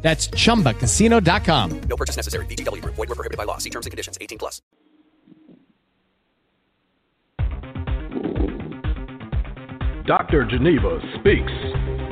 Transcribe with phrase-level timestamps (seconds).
[0.00, 1.80] That's chumbacasino.com.
[1.80, 2.46] No purchase necessary.
[2.46, 2.94] VGW Group.
[2.94, 3.58] Void were prohibited by law.
[3.58, 4.16] See terms and conditions.
[4.20, 4.62] 18 plus.
[10.08, 10.46] Dr.
[10.48, 11.52] Geneva Speaks.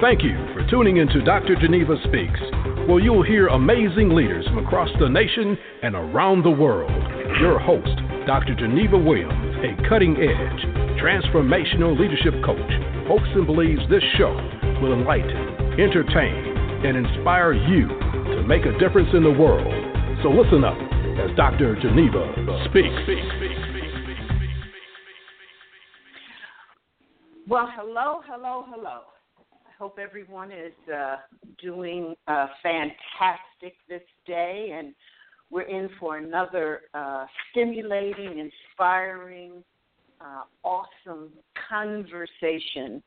[0.03, 1.57] Thank you for tuning into Dr.
[1.57, 2.41] Geneva Speaks,
[2.87, 6.93] where you'll hear amazing leaders from across the nation and around the world.
[7.41, 8.55] Your host, Dr.
[8.55, 10.61] Geneva Williams, a cutting edge,
[11.01, 12.69] transformational leadership coach,
[13.09, 14.37] hopes and believes this show
[14.83, 16.56] will enlighten, entertain,
[16.87, 19.67] and inspire you to make a difference in the world.
[20.23, 20.79] So listen up
[21.19, 21.75] as Dr.
[21.83, 22.33] Geneva
[22.71, 22.95] speaks.
[27.49, 29.01] Well, hello, hello, hello.
[29.41, 31.17] I hope everyone is uh,
[31.61, 34.95] doing uh, fantastic this day, and
[35.51, 39.65] we're in for another uh, stimulating, inspiring,
[40.21, 41.33] uh, awesome
[41.69, 43.03] conversation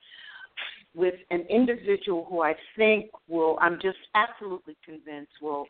[1.00, 5.66] with an individual who I think will, I'm just absolutely convinced will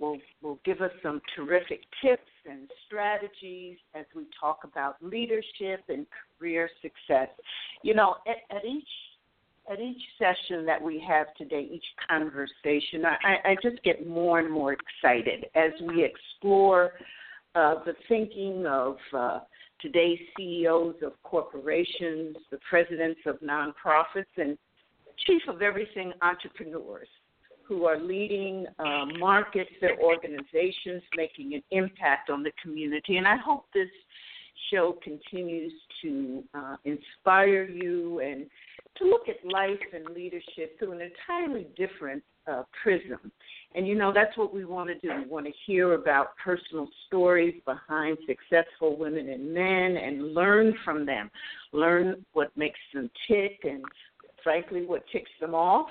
[0.00, 6.04] will will give us some terrific tips and strategies as we talk about leadership and
[6.36, 7.28] career success.
[7.82, 8.88] You know, at, at each
[9.70, 14.50] at each session that we have today, each conversation, I, I just get more and
[14.50, 16.94] more excited as we explore
[17.54, 19.38] uh, the thinking of uh,
[19.84, 24.56] today's CEOs of corporations, the presidents of nonprofits, and
[25.26, 27.06] chief of everything entrepreneurs
[27.68, 33.18] who are leading uh, markets, their organizations, making an impact on the community.
[33.18, 33.88] And I hope this
[34.72, 38.46] show continues to uh, inspire you and
[38.96, 43.30] to look at life and leadership through an entirely different uh, prism.
[43.74, 45.12] And you know, that's what we want to do.
[45.22, 51.04] We want to hear about personal stories behind successful women and men and learn from
[51.04, 51.30] them.
[51.72, 53.84] Learn what makes them tick and,
[54.42, 55.88] frankly, what ticks them off.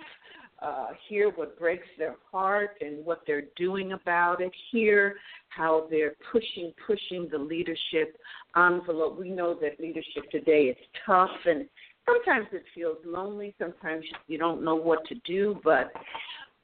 [0.61, 4.51] Uh, hear what breaks their heart and what they're doing about it.
[4.71, 5.17] Hear
[5.49, 8.15] how they're pushing, pushing the leadership
[8.55, 9.19] envelope.
[9.19, 11.67] We know that leadership today is tough and
[12.05, 13.53] sometimes it feels lonely.
[13.59, 15.91] Sometimes you don't know what to do, but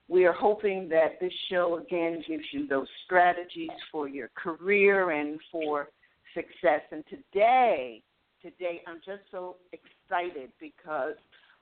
[0.09, 5.39] we are hoping that this show again gives you those strategies for your career and
[5.51, 5.89] for
[6.33, 6.81] success.
[6.91, 8.01] And today,
[8.41, 11.13] today I'm just so excited because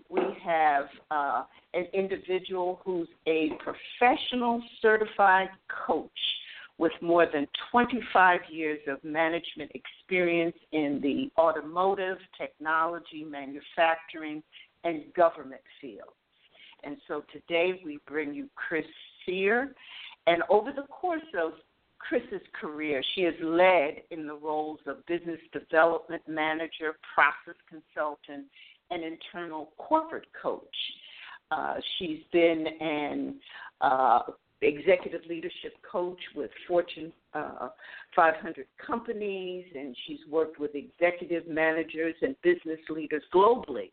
[0.10, 1.44] we have uh,
[1.74, 5.50] an individual who's a professional certified
[5.86, 6.10] coach
[6.78, 14.42] with more than 25 years of management experience in the automotive, technology, manufacturing,
[14.84, 16.12] and government fields.
[16.84, 18.86] And so today we bring you Chris
[19.26, 19.70] Sier.
[20.28, 21.54] And over the course of
[22.00, 28.46] Chris's career, she has led in the roles of business development manager, process consultant,
[28.92, 30.64] and internal corporate coach.
[31.52, 33.36] Uh, she's been an
[33.82, 34.20] uh,
[34.62, 37.70] executive leadership coach with Fortune uh,
[38.16, 43.92] 500 companies, and she's worked with executive managers and business leaders globally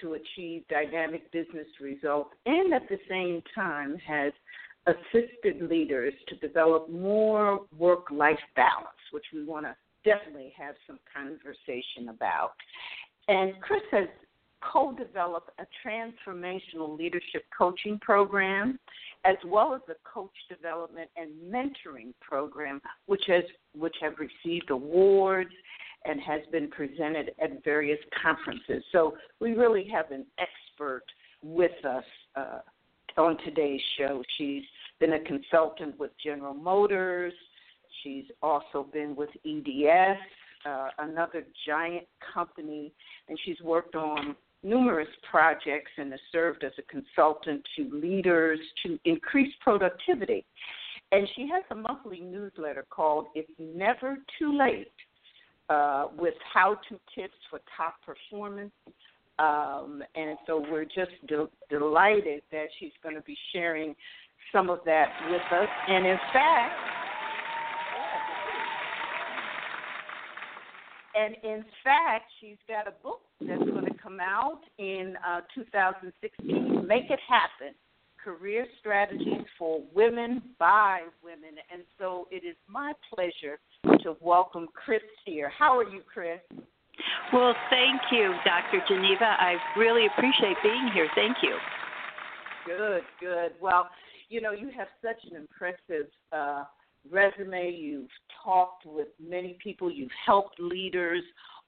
[0.00, 4.32] to achieve dynamic business results, and at the same time has
[4.86, 9.74] assisted leaders to develop more work life balance, which we want to
[10.04, 12.52] definitely have some conversation about.
[13.28, 14.08] And Chris has
[14.60, 18.78] co developed a transformational leadership coaching program
[19.24, 23.44] as well as the coach development and mentoring program which has
[23.74, 25.50] which have received awards
[26.04, 28.82] and has been presented at various conferences.
[28.92, 31.04] So we really have an expert
[31.42, 32.04] with us
[32.36, 32.60] uh,
[33.18, 34.22] on today's show.
[34.38, 34.62] She's
[34.98, 37.34] been a consultant with General Motors.
[38.02, 40.18] She's also been with EDS,
[40.64, 42.92] uh, another giant company,
[43.28, 48.98] and she's worked on numerous projects and has served as a consultant to leaders to
[49.04, 50.44] increase productivity.
[51.12, 54.92] And she has a monthly newsletter called It's Never Too Late
[55.68, 58.72] uh, with how to tips for top performance.
[59.38, 63.96] Um, and so we're just de- delighted that she's going to be sharing
[64.52, 65.68] some of that with us.
[65.88, 66.74] And in fact,
[71.14, 76.86] and in fact, she's got a book that's going to come out in uh, 2016.
[76.86, 77.74] Make it happen:
[78.22, 81.58] Career Strategies for women by women.
[81.72, 83.58] And so it is my pleasure
[84.02, 85.50] to welcome Chris here.
[85.56, 86.40] How are you, Chris?
[87.32, 88.82] Well, thank you, Dr.
[88.88, 89.24] Geneva.
[89.24, 91.08] I really appreciate being here.
[91.14, 91.56] Thank you.
[92.66, 93.52] Good, good.
[93.60, 93.88] Well,
[94.28, 96.64] you know, you have such an impressive uh,
[97.10, 97.70] resume.
[97.70, 98.08] You've
[98.44, 101.22] talked with many people, you've helped leaders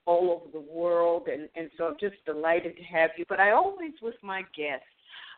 [0.05, 3.25] all over the world, and, and so I'm just delighted to have you.
[3.29, 4.85] But I always, with my guests,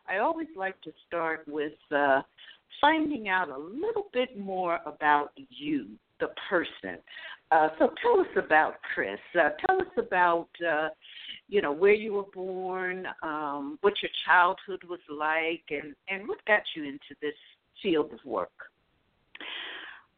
[0.08, 2.22] I always like to start with uh,
[2.80, 5.86] finding out a little bit more about you,
[6.20, 6.98] the person.
[7.50, 9.18] Uh, so tell us about Chris.
[9.38, 10.88] Uh, tell us about uh,
[11.48, 16.44] you know where you were born, um, what your childhood was like, and and what
[16.46, 17.34] got you into this
[17.82, 18.50] field of work.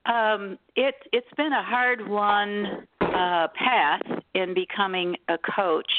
[0.08, 4.02] Um, it it's been a hard one uh, path
[4.34, 5.90] in becoming a coach.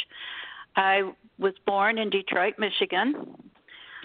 [0.75, 3.13] I was born in Detroit, Michigan.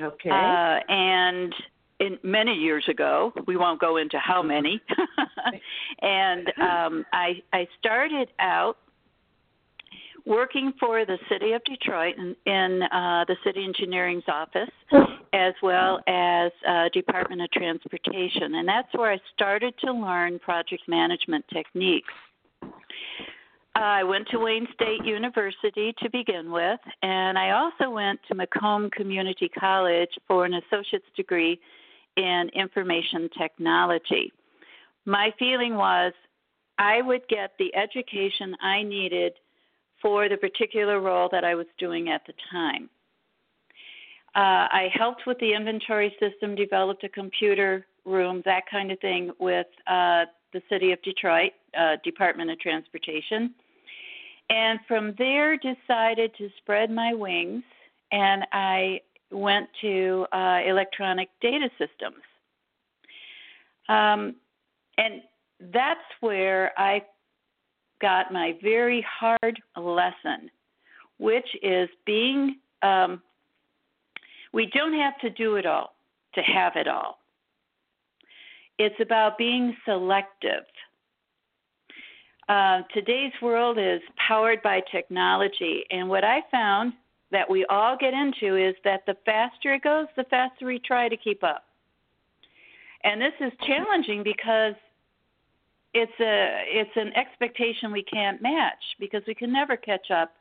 [0.00, 0.30] Okay.
[0.30, 1.54] Uh, and
[2.00, 4.80] in many years ago, we won't go into how many.
[6.02, 8.76] and um, I I started out
[10.26, 14.70] working for the city of Detroit in, in uh, the city engineering's office,
[15.32, 20.82] as well as uh, Department of Transportation, and that's where I started to learn project
[20.88, 22.12] management techniques.
[23.76, 28.88] I went to Wayne State University to begin with, and I also went to Macomb
[28.90, 31.58] Community College for an associate's degree
[32.16, 34.32] in information technology.
[35.06, 36.12] My feeling was
[36.78, 39.32] I would get the education I needed
[40.04, 42.90] for the particular role that I was doing at the time.
[44.36, 49.30] Uh, I helped with the inventory system, developed a computer room, that kind of thing,
[49.38, 53.54] with uh, the City of Detroit uh, Department of Transportation.
[54.50, 57.62] And from there, decided to spread my wings,
[58.12, 62.22] and I went to uh, electronic data systems.
[63.88, 64.36] Um,
[64.98, 65.22] and
[65.72, 67.02] that's where I
[68.00, 70.50] got my very hard lesson,
[71.18, 73.22] which is being, um,
[74.52, 75.94] we don't have to do it all
[76.34, 77.18] to have it all.
[78.78, 80.64] It's about being selective.
[82.48, 86.92] Uh, today's world is powered by technology, and what I found
[87.30, 91.08] that we all get into is that the faster it goes, the faster we try
[91.08, 91.64] to keep up.
[93.02, 94.74] And this is challenging because
[95.94, 100.32] it's a it's an expectation we can't match because we can never catch up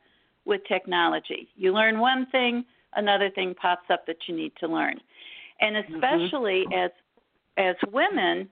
[0.44, 1.48] with technology.
[1.56, 2.64] You learn one thing,
[2.94, 4.98] another thing pops up that you need to learn.
[5.60, 5.94] And mm-hmm.
[5.94, 6.84] especially mm-hmm.
[6.84, 6.90] as
[7.56, 8.48] as women,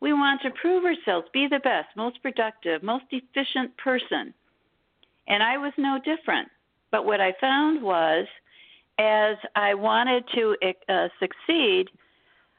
[0.00, 4.34] we want to prove ourselves, be the best, most productive, most efficient person.
[5.28, 6.48] And I was no different.
[6.90, 8.26] But what I found was
[8.98, 10.56] as I wanted to
[10.88, 11.88] uh, succeed,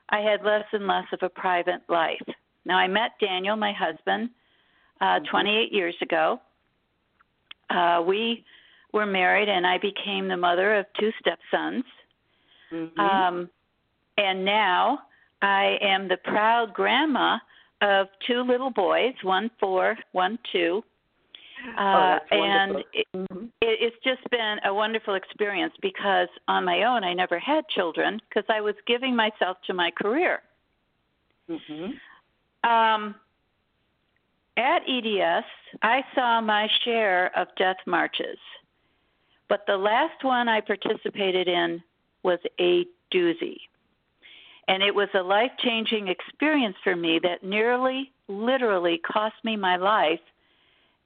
[0.10, 2.22] I had less and less of a private life.
[2.66, 4.30] Now, I met Daniel, my husband,
[5.02, 5.26] uh, mm-hmm.
[5.30, 6.40] 28 years ago.
[7.70, 8.44] Uh, we
[8.94, 11.84] were married, and I became the mother of two stepsons.
[12.72, 13.00] Mm-hmm.
[13.00, 13.50] Um,
[14.18, 15.00] and now
[15.42, 17.38] I am the proud grandma
[17.82, 20.84] of two little boys, one four, one two.
[21.78, 23.46] Oh, uh, oh, and it, mm-hmm.
[23.62, 28.20] it, it's just been a wonderful experience because on my own I never had children
[28.30, 30.42] because I was giving myself to my career.
[31.50, 31.92] Mm-hmm.
[32.64, 33.16] Um,
[34.58, 35.46] at EDS,
[35.82, 38.38] I saw my share of death marches,
[39.50, 41.82] but the last one I participated in
[42.24, 43.58] was a doozy.
[44.68, 49.76] And it was a life changing experience for me that nearly, literally cost me my
[49.76, 50.22] life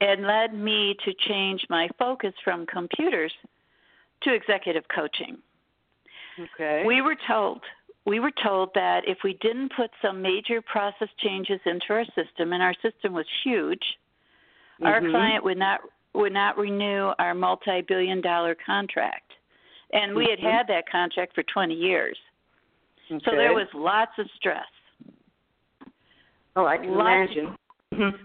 [0.02, 3.34] and led me to change my focus from computers
[4.24, 5.38] to executive coaching.
[6.40, 6.84] Okay.
[6.86, 7.62] We were told
[8.08, 12.54] we were told that if we didn't put some major process changes into our system
[12.54, 13.84] and our system was huge,
[14.82, 14.86] mm-hmm.
[14.86, 15.82] our client would not
[16.16, 19.34] would not renew our multi-billion dollar contract.
[19.92, 20.58] And we had mm-hmm.
[20.58, 22.18] had that contract for 20 years.
[23.12, 23.24] Okay.
[23.24, 24.66] So there was lots of stress.
[26.56, 27.56] Oh, I can lots imagine.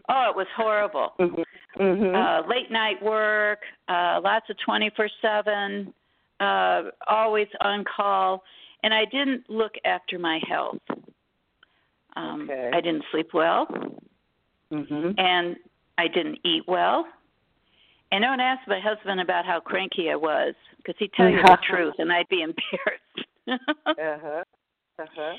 [0.08, 1.12] Oh, it was horrible.
[1.20, 1.82] Mm-hmm.
[1.82, 2.14] Mm-hmm.
[2.14, 5.92] Uh, late night work, uh, lots of 24 7,
[6.40, 8.42] uh, always on call,
[8.82, 10.78] and I didn't look after my health.
[12.16, 12.70] Um, okay.
[12.72, 13.66] I didn't sleep well,
[14.70, 15.10] mm-hmm.
[15.18, 15.56] and
[15.98, 17.06] I didn't eat well.
[18.10, 21.58] And don't ask my husband about how cranky I was, because he'd tell you the
[21.68, 23.28] truth, and I'd be embarrassed.
[23.48, 24.44] uh huh.
[24.98, 25.32] Uh huh.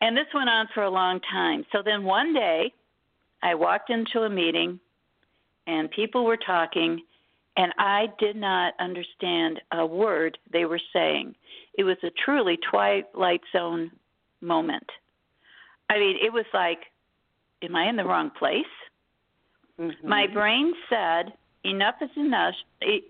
[0.00, 1.64] And this went on for a long time.
[1.72, 2.72] So then one day,
[3.42, 4.78] I walked into a meeting
[5.66, 7.00] and people were talking,
[7.56, 11.34] and I did not understand a word they were saying.
[11.78, 13.90] It was a truly Twilight Zone
[14.40, 14.88] moment.
[15.88, 16.80] I mean, it was like,
[17.62, 18.64] am I in the wrong place?
[19.80, 20.08] Mm-hmm.
[20.08, 21.32] My brain said,
[21.64, 22.54] enough is enough,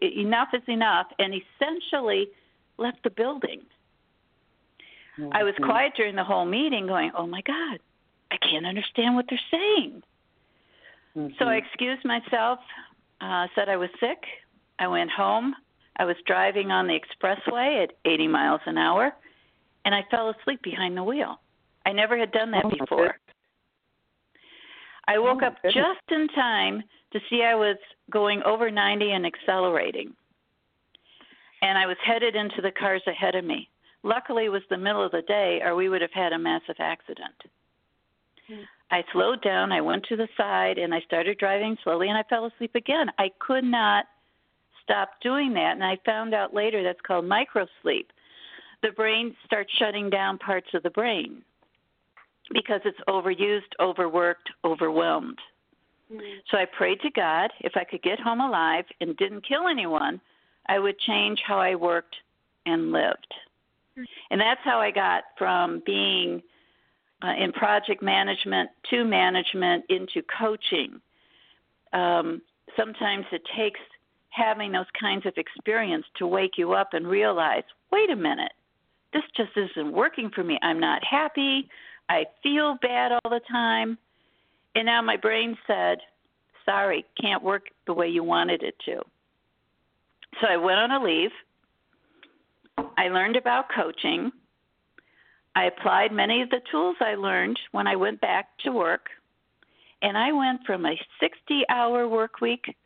[0.02, 2.28] enough is enough, and essentially
[2.78, 3.62] left the building.
[5.32, 5.64] I was Mhm.
[5.64, 7.80] quiet during the whole meeting, going, oh my God,
[8.30, 10.02] I can't understand what they're saying.
[11.38, 11.64] So I Mhm.
[11.64, 12.60] excused myself,
[13.20, 14.18] uh, said I was sick.
[14.78, 15.54] I went home.
[15.98, 19.12] I was driving on the expressway at 80 miles an hour,
[19.84, 21.40] and I fell asleep behind the wheel.
[21.86, 23.16] I never had done that Oh, before.
[25.08, 25.74] I woke Oh, up goodness.
[25.74, 26.82] just in time
[27.12, 27.76] to see I was
[28.10, 30.12] going over 90 and accelerating.
[31.62, 33.68] And I was headed into the cars ahead of me.
[34.02, 36.76] Luckily, it was the middle of the day, or we would have had a massive
[36.78, 37.34] accident.
[38.90, 42.22] I slowed down, I went to the side, and I started driving slowly, and I
[42.24, 43.08] fell asleep again.
[43.18, 44.06] I could not
[44.82, 48.06] stop doing that, and I found out later that's called microsleep.
[48.82, 51.42] The brain starts shutting down parts of the brain
[52.52, 55.38] because it's overused, overworked, overwhelmed.
[56.12, 56.20] Mm.
[56.50, 60.20] So I prayed to God if I could get home alive and didn't kill anyone,
[60.68, 62.14] I would change how I worked
[62.66, 63.34] and lived.
[63.98, 64.04] Mm.
[64.30, 66.42] And that's how I got from being
[67.22, 71.00] uh, in project management to management into coaching.
[71.92, 72.42] Um,
[72.76, 73.80] sometimes it takes
[74.30, 78.52] having those kinds of experience to wake you up and realize wait a minute,
[79.12, 80.58] this just isn't working for me.
[80.62, 81.68] I'm not happy.
[82.08, 83.96] I feel bad all the time.
[84.74, 85.98] And now my brain said,
[86.64, 89.00] sorry, can't work the way you wanted it to.
[90.40, 91.30] So I went on a leave.
[92.98, 94.30] I learned about coaching.
[95.56, 99.08] I applied many of the tools I learned when I went back to work.
[100.02, 102.76] And I went from a 60 hour work week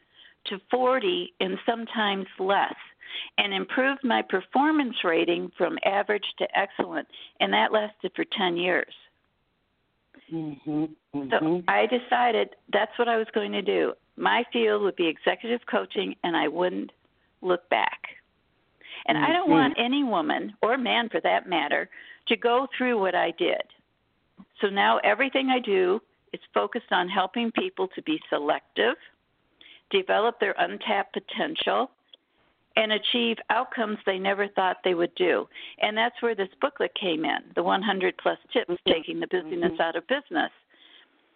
[0.46, 2.76] to 40 and sometimes less
[3.38, 7.08] and improved my performance rating from average to excellent.
[7.40, 8.94] And that lasted for 10 years.
[10.30, 10.94] Mhm.
[11.12, 11.64] So Mhm.
[11.66, 13.94] I decided that's what I was going to do.
[14.16, 16.92] My field would be executive coaching, and I wouldn't
[17.42, 18.16] look back.
[19.06, 19.52] And I don't Mhm.
[19.52, 21.90] want any woman, or man for that matter,
[22.30, 23.62] to go through what I did.
[24.62, 26.00] So now everything I do
[26.32, 28.96] is focused on helping people to be selective,
[29.90, 31.90] develop their untapped potential,
[32.76, 35.46] and achieve outcomes they never thought they would do.
[35.82, 38.78] And that's where this booklet came in the 100 plus tips Mhm.
[38.86, 39.80] taking the busyness Mhm.
[39.80, 40.52] out of business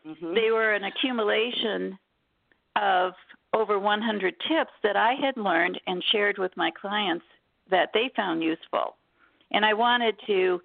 [0.07, 0.35] Mhm.
[0.35, 1.99] they were an accumulation
[2.77, 3.15] of
[3.53, 7.25] over 100 tips that I had learned and shared with my clients
[7.71, 8.97] that they found useful.
[9.53, 10.61] And I wanted to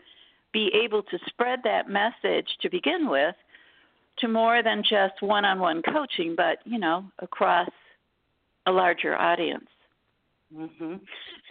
[0.52, 3.36] be able to spread that message to begin with
[4.20, 7.70] to more than just one on one coaching, but, you know, across
[8.66, 9.68] a larger audience.
[10.54, 10.96] hmm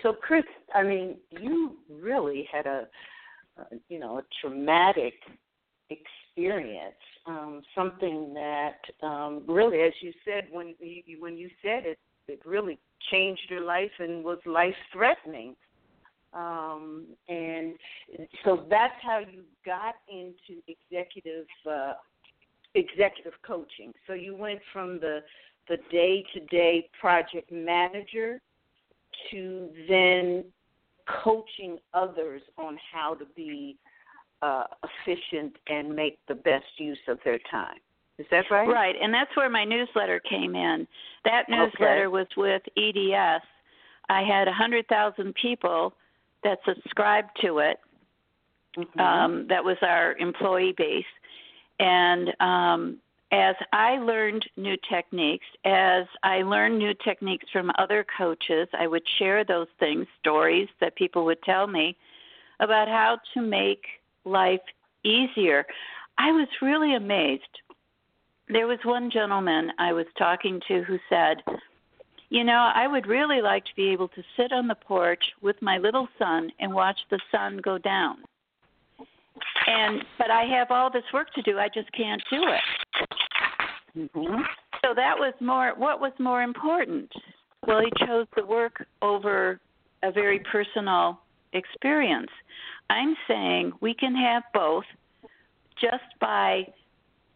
[0.03, 2.89] So, Chris, I mean, you really had a,
[3.59, 5.15] uh, you know, a traumatic
[5.91, 6.95] experience.
[7.27, 12.41] Um, something that um, really, as you said when you, when you said it, it
[12.45, 12.79] really
[13.11, 15.57] changed your life and was life threatening.
[16.35, 17.75] Um, and
[18.45, 21.95] so that's how you got into executive uh,
[22.75, 23.93] executive coaching.
[24.07, 25.21] So you went from the
[25.69, 28.41] the day to day project manager
[29.31, 30.45] to then
[31.25, 33.77] coaching others on how to be
[34.43, 37.79] uh, efficient and make the best use of their time.
[38.19, 38.69] Is that right?
[38.69, 40.87] Right, and that's where my newsletter came in.
[41.25, 42.07] That newsletter Okay.
[42.07, 43.43] was with EDS.
[44.09, 45.95] I had a 100,000 people
[46.45, 47.81] that subscribed to it.
[48.77, 49.01] Mhm.
[49.01, 51.05] Um, that was our employee base.
[51.81, 52.99] And um,
[53.31, 59.07] as I learned new techniques, as I learned new techniques from other coaches, I would
[59.19, 61.97] share those things, stories that people would tell me
[62.61, 63.85] about how to make
[64.25, 64.61] life
[65.05, 65.67] easier.
[66.17, 67.43] I was really amazed.
[68.49, 71.43] There was one gentleman I was talking to who said,
[72.31, 75.57] You know, I would really like to be able to sit on the porch with
[75.63, 78.19] my little son and watch the sun go down.
[79.67, 81.59] And but I have all this work to do.
[81.59, 83.11] I just can't do it.
[83.97, 84.47] Mhm.
[84.83, 87.11] So that was more what was more important?
[87.67, 89.61] Well, he chose the work over
[90.03, 91.21] a very personal
[91.53, 92.31] experience.
[92.91, 94.85] I'm saying we can have both
[95.81, 96.73] just by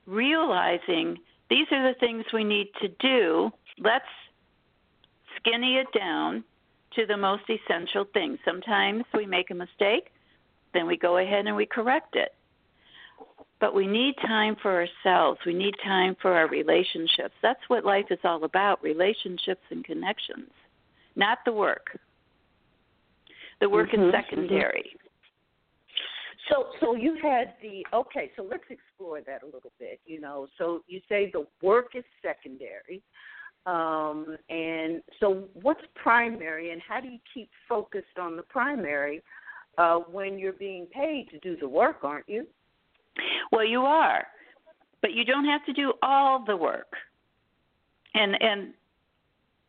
[0.06, 1.18] realizing
[1.50, 3.52] these are the things we need to do.
[3.78, 4.04] Let's
[5.42, 6.44] skinny it down
[6.94, 8.38] to the most essential things.
[8.44, 10.10] Sometimes we make a mistake,
[10.74, 12.34] then we go ahead and we correct it.
[13.60, 15.38] But we need time for ourselves.
[15.46, 17.34] We need time for our relationships.
[17.42, 20.50] That's what life is all about relationships and connections,
[21.14, 21.96] not the work.
[23.60, 24.96] The work Mhm, is secondary.
[26.48, 28.32] So, so you had the okay.
[28.34, 30.00] So let's explore that a little bit.
[30.06, 33.00] You know, so you say the work is secondary,
[33.66, 39.22] um, and so what's primary, and how do you keep focused on the primary
[39.78, 42.46] uh, when you're being paid to do the work, aren't you?
[43.52, 44.26] Well, you are,
[45.00, 46.92] but you don't have to do all the work.
[48.14, 48.74] And and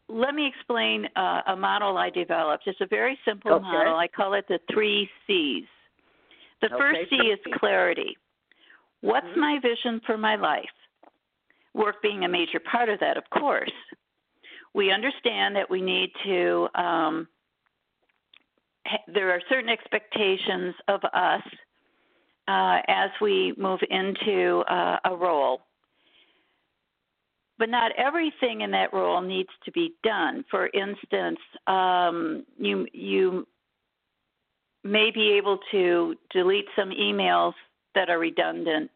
[0.09, 2.63] let me explain uh, a model I developed.
[2.67, 3.61] It's a very simple Okay.
[3.61, 3.95] model.
[3.95, 5.65] I call it the three C's.
[6.61, 8.17] The Okay, first C is clarity.
[9.01, 9.37] What's Mhm.
[9.37, 10.69] my vision for my life?
[11.73, 13.71] Work being a major part of that, of course.
[14.73, 16.67] We understand that we need to.
[16.75, 17.27] Um,
[18.85, 21.41] ha- there are certain expectations of us
[22.47, 25.61] uh, as we move into uh, a role.
[27.57, 30.43] But not everything in that role needs to be done.
[30.49, 33.47] For instance, um, you you
[34.83, 37.53] may be able to delete some emails
[37.95, 38.91] that are redundant.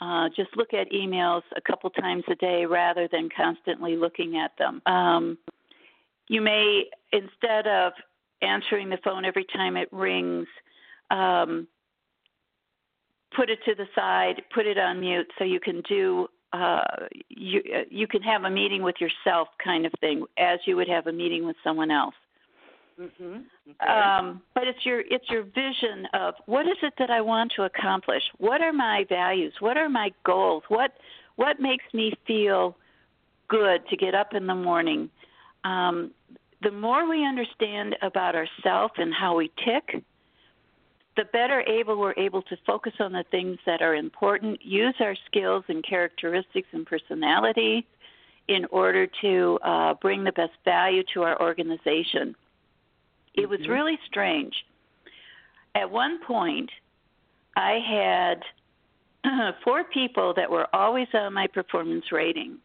[0.00, 4.52] Uh, just look at emails a couple times a day rather than constantly looking at
[4.58, 4.80] them.
[4.86, 5.38] Um,
[6.28, 7.92] you may, instead of
[8.40, 10.46] answering the phone every time it rings,
[11.10, 11.68] um,
[13.36, 16.82] put it to the side, put it on mute so you can do uh,
[17.28, 20.88] you uh, you can have a meeting with yourself kind of thing as you would
[20.88, 22.14] have a meeting with someone else.
[23.00, 23.88] Mm-hmm.
[23.90, 27.62] Um, but it's your it's your vision of what is it that I want to
[27.62, 28.22] accomplish?
[28.36, 29.54] What are my values?
[29.60, 30.64] What are my goals?
[30.68, 30.92] What
[31.36, 32.76] what makes me feel
[33.48, 35.08] good to get up in the morning?
[35.64, 36.10] Um,
[36.62, 40.04] the more we understand about ourselves and how we tick,
[41.16, 45.16] the better able we're able to focus on the things that are important, use our
[45.26, 47.86] skills and characteristics and personality
[48.48, 52.34] in order to uh, bring the best value to our organization.
[53.34, 53.72] It was mm-hmm.
[53.72, 54.54] really strange.
[55.74, 56.70] At one point,
[57.56, 57.78] I
[59.24, 62.58] had four people that were always on my performance rating.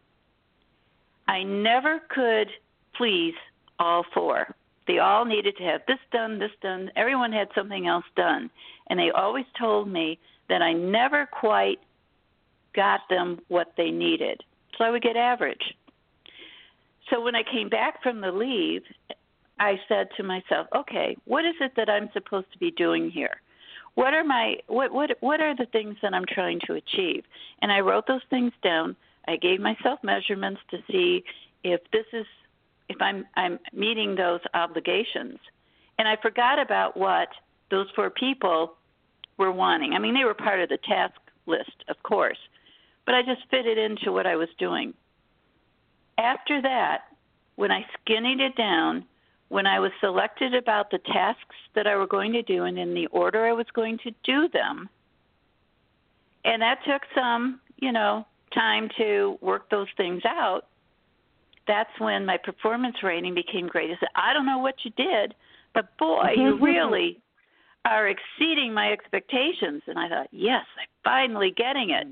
[1.27, 2.49] I never could
[2.95, 3.33] please
[3.79, 4.55] all four.
[4.87, 6.91] They all needed to have this done, this done.
[6.95, 8.49] Everyone had something else done.
[8.89, 11.79] And they always told me that I never quite
[12.75, 14.41] got them what they needed.
[14.77, 15.73] So I would get average.
[17.09, 18.83] So when I came back from the leave,
[19.59, 23.41] I said to myself, okay, what is it that I'm supposed to be doing here?
[23.95, 27.23] What are my what what what are the things that I'm trying to achieve?
[27.61, 28.95] And I wrote those things down.
[29.27, 31.23] I gave myself measurements to see
[31.63, 32.25] if this is
[32.89, 35.39] if I'm I'm meeting those obligations.
[35.97, 37.29] And I forgot about what
[37.71, 38.73] those four people
[39.37, 39.93] were wanting.
[39.93, 41.15] I mean, they were part of the task
[41.45, 42.37] list, of course,
[43.05, 44.93] but I just fit it into what I was doing.
[46.17, 47.03] After that,
[47.55, 49.05] when I skinnied it down,
[49.49, 52.93] when I was selected about the tasks that I were going to do and in
[52.93, 54.89] the order I was going to do them,
[56.43, 60.61] and that took some, you know, time to work those things out,
[61.67, 63.89] that's when my performance rating became great.
[63.89, 65.33] I said, I don't know what you did,
[65.73, 67.19] but boy, you really
[67.85, 69.83] are exceeding my expectations.
[69.87, 72.07] And I thought, yes, I'm finally getting it.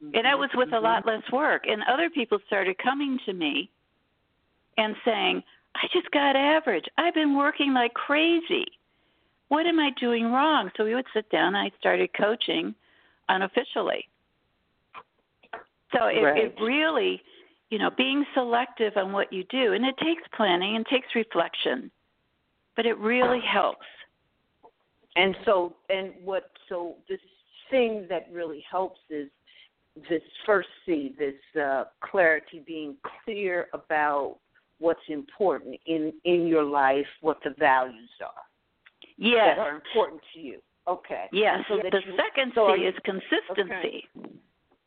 [0.00, 1.64] And that was with a lot less work.
[1.66, 3.70] And other people started coming to me
[4.76, 5.42] and saying,
[5.74, 6.84] I just got average.
[6.98, 8.66] I've been working like crazy.
[9.48, 10.70] What am I doing wrong?
[10.76, 12.74] So we would sit down and I started coaching
[13.28, 14.08] unofficially.
[15.92, 16.44] So it, Right.
[16.44, 17.22] it really,
[17.70, 21.90] you know, being selective on what you do, and it takes planning and takes reflection,
[22.76, 23.86] but it really helps.
[25.16, 26.50] And so, and what?
[26.68, 27.20] So this
[27.70, 29.28] thing that really helps is
[30.08, 34.38] this first C, this uh, clarity, being clear about
[34.78, 38.42] what's important in in your life, what the values are
[39.16, 39.56] Yes.
[39.56, 40.60] that are important to you.
[40.86, 41.28] Okay.
[41.32, 41.64] Yes.
[41.68, 44.08] So the you- second so C you- is consistency.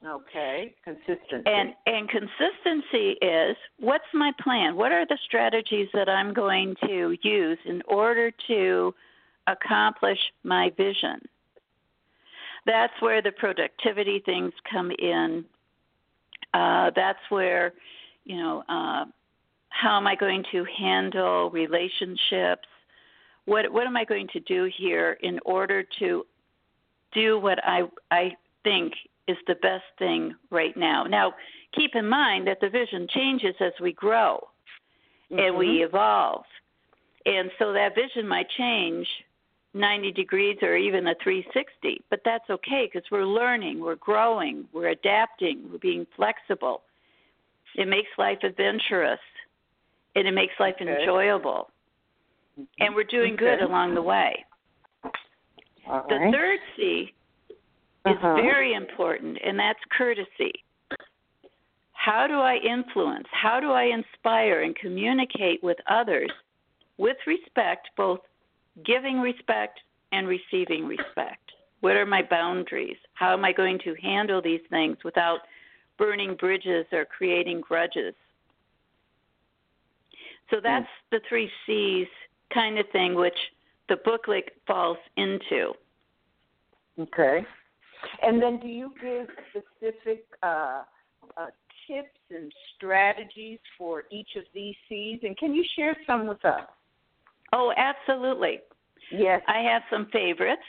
[0.06, 0.76] Okay.
[0.84, 1.50] Consistency.
[1.50, 4.76] And and consistency is what's my plan?
[4.76, 8.94] What are the strategies that I'm going to use in order to
[9.48, 11.28] accomplish my vision?
[12.66, 15.46] That's where the productivity things come in.
[16.54, 17.74] Uh, that's where,
[18.26, 19.06] you know, uh,
[19.80, 22.68] how am I going to handle relationships?
[23.46, 26.26] What what am I going to do here in order to
[27.14, 28.94] do what I I think
[29.28, 31.04] is the best thing right now.
[31.04, 31.34] Now,
[31.76, 34.48] keep in mind that the vision changes as we grow
[35.30, 35.90] and we mm-hmm.
[35.90, 36.46] evolve.
[37.26, 39.06] And so that vision might change
[39.74, 44.90] 90 degrees or even a 360, but that's okay because we're learning, we're growing, we're
[44.90, 46.84] adapting, we're being flexible.
[47.76, 49.20] It makes life adventurous
[50.18, 51.00] and it makes life Okay.
[51.00, 51.70] enjoyable.
[52.80, 54.44] And we're doing good along the way.
[55.88, 56.34] All the right.
[56.34, 57.14] third C
[58.06, 58.36] is Uh-huh.
[58.36, 60.54] very important, and that's courtesy.
[61.94, 63.28] How do I influence?
[63.32, 66.32] How do I inspire and communicate with others
[66.98, 68.22] with respect, both
[68.84, 69.80] giving respect
[70.12, 71.52] and receiving respect?
[71.82, 72.98] What are my boundaries?
[73.14, 75.42] How am I going to handle these things without
[75.98, 78.16] burning bridges or creating grudges?
[80.50, 82.08] So that's the three C's
[82.54, 83.38] kind of thing, which
[83.90, 85.74] the booklet falls into.
[87.00, 87.46] Okay.
[88.22, 90.84] And then do you give specific uh,
[91.36, 91.48] uh,
[91.88, 95.20] tips and strategies for each of these C's?
[95.24, 96.62] And can you share some with us?
[97.54, 98.60] Oh, absolutely.
[99.12, 99.42] Yes.
[99.48, 100.62] I have some favorites.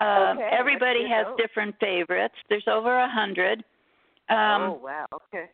[0.00, 1.36] Um, Okay, everybody has those.
[1.36, 2.34] different favorites.
[2.48, 3.62] There's over a hundred.
[4.30, 5.06] Um, oh, wow.
[5.12, 5.46] Okay.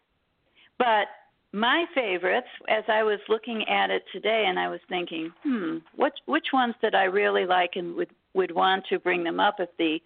[0.79, 1.09] But
[1.57, 6.13] my favorites, as I was looking at it today, and I was thinking, hmm, which
[6.27, 9.71] which ones did I really like and would would want to bring them up if
[9.79, 9.99] the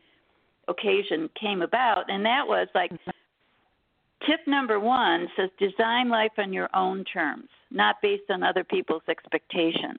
[0.68, 2.08] occasion came about?
[2.08, 2.92] And that was like
[4.26, 9.02] tip number one says design life on your own terms, not based on other people's
[9.08, 9.98] expectations.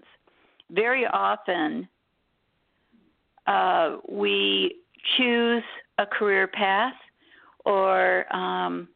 [0.70, 1.86] Very often,
[3.46, 4.78] uh, we
[5.18, 5.64] choose
[5.98, 6.94] a career path
[7.66, 8.88] or um,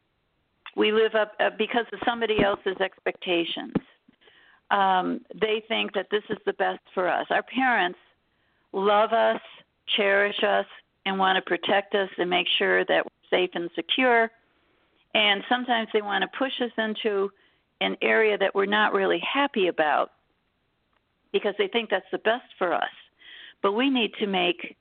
[0.76, 3.74] we live up uh, because of somebody else's expectations.
[4.72, 7.28] Um, they think that this is the best for us.
[7.30, 8.00] Our parents
[8.74, 9.40] love us,
[9.96, 10.66] cherish us,
[11.06, 14.32] and want to protect us and make sure that we're safe and secure.
[15.14, 17.30] And sometimes they want to push us into
[17.82, 20.12] an area that we're not really happy about
[21.32, 22.90] because they think that's the best for us.
[23.62, 24.76] But we need to make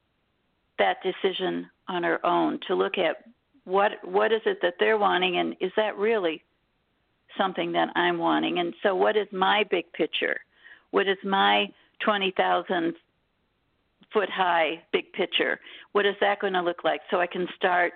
[0.78, 3.24] that decision on our own to look at
[3.64, 6.42] what what is it that they're wanting and is that really
[7.36, 10.38] something that I'm wanting and so what is my big picture
[10.90, 11.66] what is my
[12.00, 12.94] 20,000
[14.12, 15.58] foot high big picture
[15.92, 17.94] what is that going to look like so I can start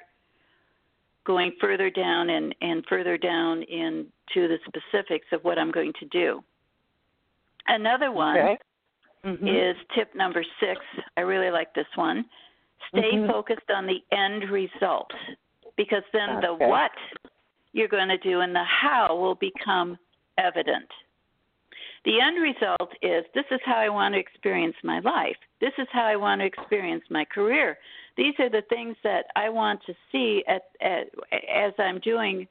[1.24, 6.07] going further down and and further down into the specifics of what I'm going to
[6.07, 6.42] do
[7.66, 8.59] another one Okay.
[9.24, 9.48] Mhm.
[9.48, 10.81] is tip number six.
[11.16, 12.24] I really like this one.
[12.88, 13.26] Stay Mhm.
[13.26, 15.12] focused on the end result
[15.79, 16.91] because then the what
[17.73, 19.97] you're going to do and the how will become
[20.37, 20.88] evident.
[22.05, 25.37] The end result is this is how I want to experience my life.
[25.61, 27.79] This is how I want to experience my career.
[28.17, 32.47] These are the things that I want to see at, at, as I'm doing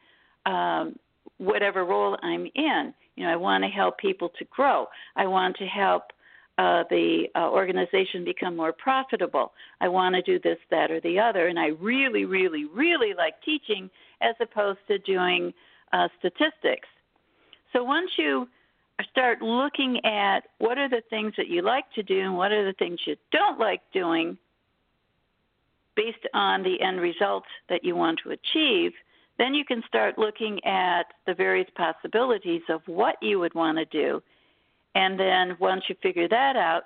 [0.46, 0.96] um,
[1.38, 2.94] whatever role I'm in.
[3.16, 4.86] You know, I want to help people to grow.
[5.16, 6.04] I want to help
[6.58, 9.54] uh, the uh, organization become more profitable.
[9.80, 11.48] I want to do this, that, or the other.
[11.48, 13.90] And I really, really, really like teaching
[14.22, 15.54] as opposed to doing
[15.94, 16.88] uh, statistics.
[17.74, 18.48] So once you
[19.12, 22.66] start looking at what are the things that you like to do and what are
[22.66, 24.38] the things you don't like doing
[25.96, 28.92] based on the end result that you want to achieve,
[29.38, 33.86] then you can start looking at the various possibilities of what you would want to
[33.86, 34.22] do.
[34.98, 36.86] And then once you figure that out,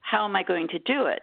[0.00, 1.20] how am I going to do it?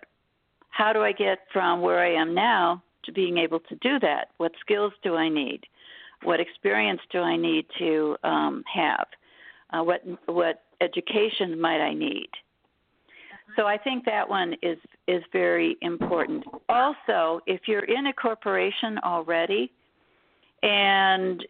[0.69, 4.29] How do I get from where I am now to being able to do that?
[4.37, 5.61] What skills do I need?
[6.21, 9.07] What experience do I need to um, have?
[9.71, 12.29] Uh, what what education might I need?
[13.55, 16.43] So I think that one is is very important.
[16.69, 19.71] Also, if you're in a corporation already,
[20.61, 21.43] and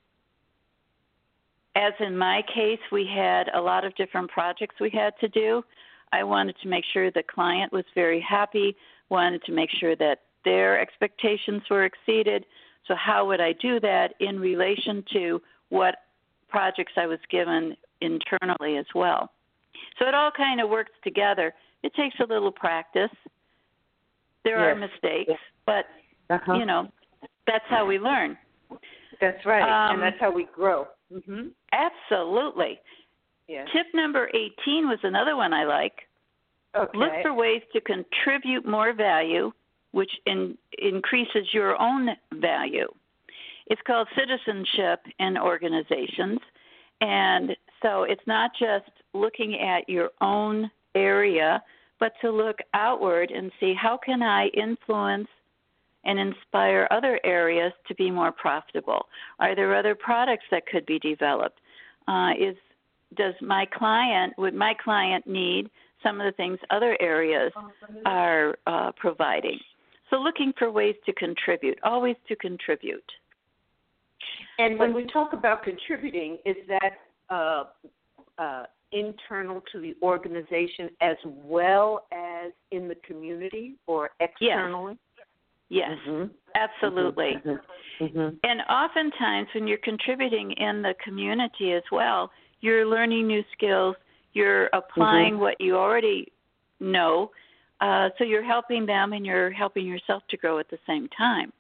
[1.76, 5.64] as in my case, we had a lot of different projects we had to do.
[6.12, 8.76] I wanted to make sure the client was very happy,
[9.10, 12.46] wanted to make sure that their expectations were exceeded.
[12.88, 15.96] So, how would I do that in relation to what
[16.50, 19.32] projects I was given internally as well?
[19.98, 21.54] So, it all kind of works together.
[21.82, 23.10] It takes a little practice.
[24.44, 25.40] There are mistakes, Yes.
[25.66, 25.86] but
[26.30, 26.54] Uh-huh.
[26.56, 26.92] you know,
[27.48, 28.38] that's how we learn.
[29.22, 29.62] That's right.
[29.64, 30.88] um, and that's how we grow.
[31.12, 31.52] Mhm.
[31.74, 32.80] Absolutely.
[33.48, 33.68] Yes.
[33.74, 36.08] Tip number 18 was another one I like.
[36.76, 36.98] Okay.
[36.98, 39.52] Look for ways to contribute more value,
[39.92, 42.88] which in, increases your own value.
[43.68, 46.40] It's called citizenship in organizations.
[47.02, 51.62] And so it's not just looking at your own area,
[52.00, 55.28] but to look outward and see how can I influence
[56.06, 59.08] and inspire other areas to be more profitable?
[59.40, 61.60] Are there other products that could be developed?
[62.08, 62.56] Uh, is
[63.16, 65.70] does my client would my client need
[66.02, 67.52] some of the things other areas
[68.06, 69.60] are uh, providing?
[70.10, 73.04] So looking for ways to contribute, always to contribute.
[74.60, 77.64] And when we talk about contributing, is that uh,
[78.38, 84.98] uh, internal to the organization as well as in the community or externally?
[85.70, 86.30] Yes, Mhm.
[86.56, 87.42] Absolutely.
[88.00, 88.40] Mhm.
[88.44, 93.96] And oftentimes, when you're contributing in the community as well, you're learning new skills,
[94.34, 96.32] you're applying what you already
[96.80, 97.32] know,
[97.82, 101.52] uh, so you're helping them and you're helping yourself to grow at the same time.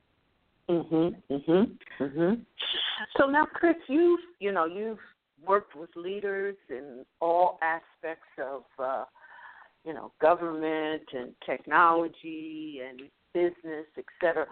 [0.69, 1.21] Mhm.
[1.29, 1.77] Mhm.
[1.99, 2.45] Mhm.
[3.17, 5.01] So now, Chris, you've you know you've
[5.45, 9.05] worked with leaders in all aspects of uh,
[9.83, 13.01] you know government and technology and
[13.33, 14.45] business, et cetera.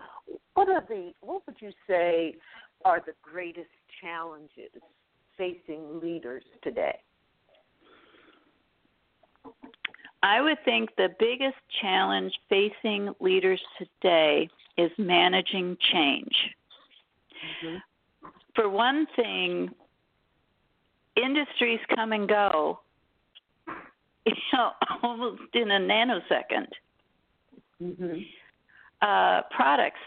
[0.53, 2.35] What are the what would you say
[2.85, 3.69] are the greatest
[4.01, 4.71] challenges
[5.37, 6.99] facing leaders today?
[10.23, 16.35] I would think the biggest challenge facing leaders today is managing change.
[18.55, 19.69] For one thing,
[21.15, 22.79] industries come and go
[24.25, 26.67] you know, almost in a nanosecond.
[27.81, 28.27] Mhm.
[29.01, 29.99] Uh, products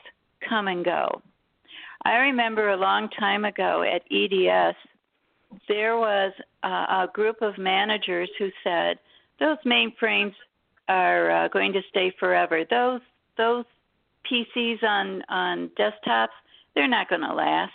[0.49, 1.21] come and go.
[2.05, 4.77] I remember a long time ago at EDS,
[5.69, 8.99] there was uh, a group of managers who said
[9.41, 10.35] those mainframes
[10.89, 12.65] are uh, going to stay forever.
[12.69, 13.01] Those
[13.37, 13.65] those
[14.31, 16.29] PCs on on desktops,
[16.75, 17.73] they're not going to last.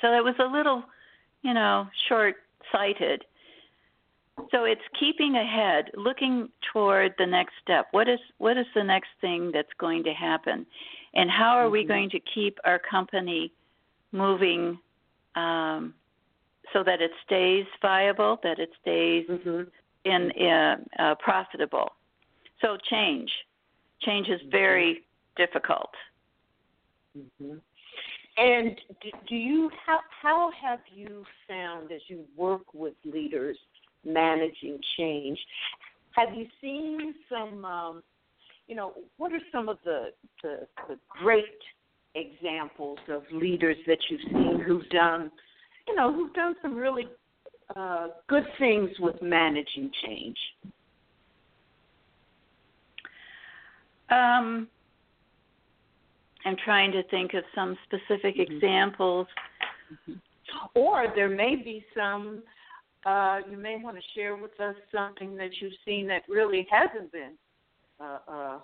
[0.00, 0.82] So it was a little,
[1.42, 3.24] you know, short-sighted.
[4.50, 7.86] So it's keeping ahead, looking toward the next step.
[7.92, 10.66] What is what is the next thing that's going to happen,
[11.14, 13.52] and how are we going to keep our company
[14.12, 14.78] moving
[15.36, 15.94] um,
[16.72, 19.70] so that it stays viable, that it stays Mhm.
[20.04, 21.94] in uh, uh, profitable.
[22.60, 23.32] So change,
[24.00, 25.04] change is very
[25.36, 25.94] difficult.
[27.16, 27.60] Mhm.
[28.36, 33.58] And do, do you how how have you found as you work with leaders
[34.04, 35.38] managing change?
[36.12, 38.02] Have you seen some um,
[38.66, 40.06] you know, what are some of the,
[40.42, 41.44] the the great
[42.14, 45.30] examples of leaders that you've seen who've done
[45.86, 47.08] you know, who've done some really
[47.76, 50.36] uh, good things with managing change?
[54.10, 54.68] Um,
[56.44, 59.26] I'm trying to think of some specific examples.
[60.74, 62.42] Or there may be some,
[63.06, 67.12] uh, you may want to share with us something that you've seen that really hasn't
[67.12, 67.32] been
[68.00, 68.58] uh, uh,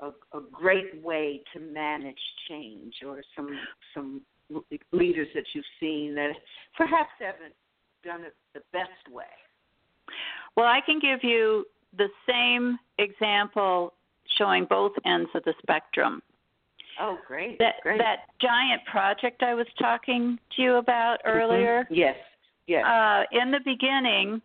[0.00, 3.48] a, a great way to manage change, or some
[3.94, 4.20] some
[4.92, 6.32] leaders that you've seen that
[6.76, 7.54] perhaps haven't
[8.04, 9.24] done it the best way.
[10.56, 11.64] Well, I can give you
[11.96, 13.94] the same example
[14.36, 16.22] showing both ends of the spectrum.
[17.00, 17.58] Oh, great!
[17.58, 17.98] That great.
[17.98, 21.34] that giant project I was talking to you about Mhm.
[21.34, 21.86] earlier.
[21.90, 22.16] Yes.
[22.66, 22.84] Yes.
[22.84, 24.40] Uh, in the beginning,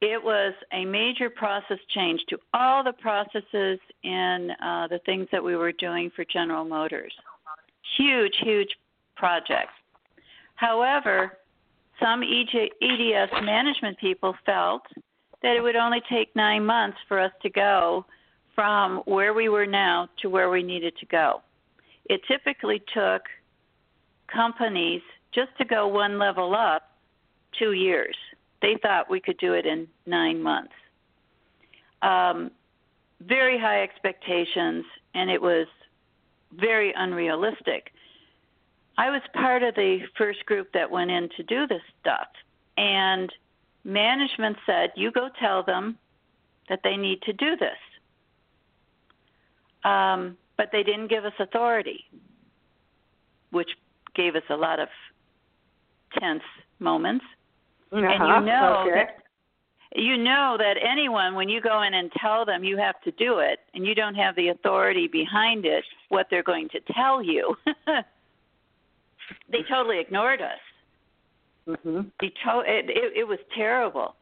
[0.00, 5.42] it was a major process change to all the processes in uh, the things that
[5.42, 7.12] we were doing for General Motors.
[7.96, 8.68] Huge, huge
[9.16, 9.70] project.
[10.54, 11.38] However,
[12.00, 14.82] some EDS management people felt
[15.42, 18.04] that it would only take nine months for us to go
[18.54, 21.42] from where we were now to where we needed to go.
[22.06, 23.22] It typically took
[24.32, 26.82] companies just to go one level up
[27.58, 28.16] two years.
[28.62, 30.72] They thought we could do it in nine months.
[32.02, 32.50] Um,
[33.20, 35.66] very high expectations, and it was
[36.52, 37.92] very unrealistic.
[38.96, 42.28] I was part of the first group that went in to do this stuff,
[42.76, 43.32] and
[43.84, 45.98] management said, You go tell them
[46.68, 47.78] that they need to do this.
[49.84, 52.04] Um, but they didn't give us authority,
[53.50, 53.70] which
[54.14, 54.88] gave us a lot of
[56.18, 56.42] tense
[56.78, 57.24] moments.
[57.92, 58.40] And you Uh-huh.
[58.40, 58.90] know okay.
[58.94, 59.16] that
[59.96, 63.38] you know that anyone when you go in and tell them you have to do
[63.38, 67.56] it and you don't have the authority behind it what they're going to tell you
[69.50, 70.58] they totally ignored us
[71.66, 72.10] Mhm.
[72.20, 74.14] they to- it, it, it was terrible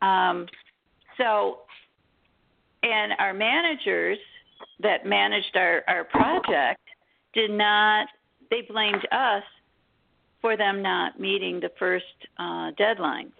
[0.00, 0.46] um
[1.18, 1.60] so
[2.84, 4.18] and our managers
[4.78, 6.80] that managed our our project
[7.32, 8.06] did not
[8.50, 9.42] they blamed us
[10.44, 12.04] for them not meeting the first
[12.38, 13.32] uh, deadline.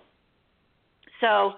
[1.21, 1.53] So,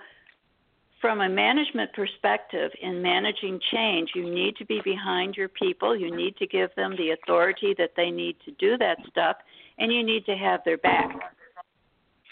[1.01, 5.95] from a management perspective, in managing change, you need to be behind your people.
[5.95, 9.37] You need to give them the authority that they need to do that stuff,
[9.79, 11.17] and you need to have their back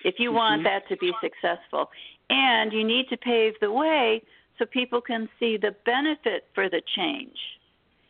[0.05, 1.91] if you want that to be successful.
[2.31, 4.25] And you need to pave the way
[4.59, 7.39] so people can see the benefit for the change,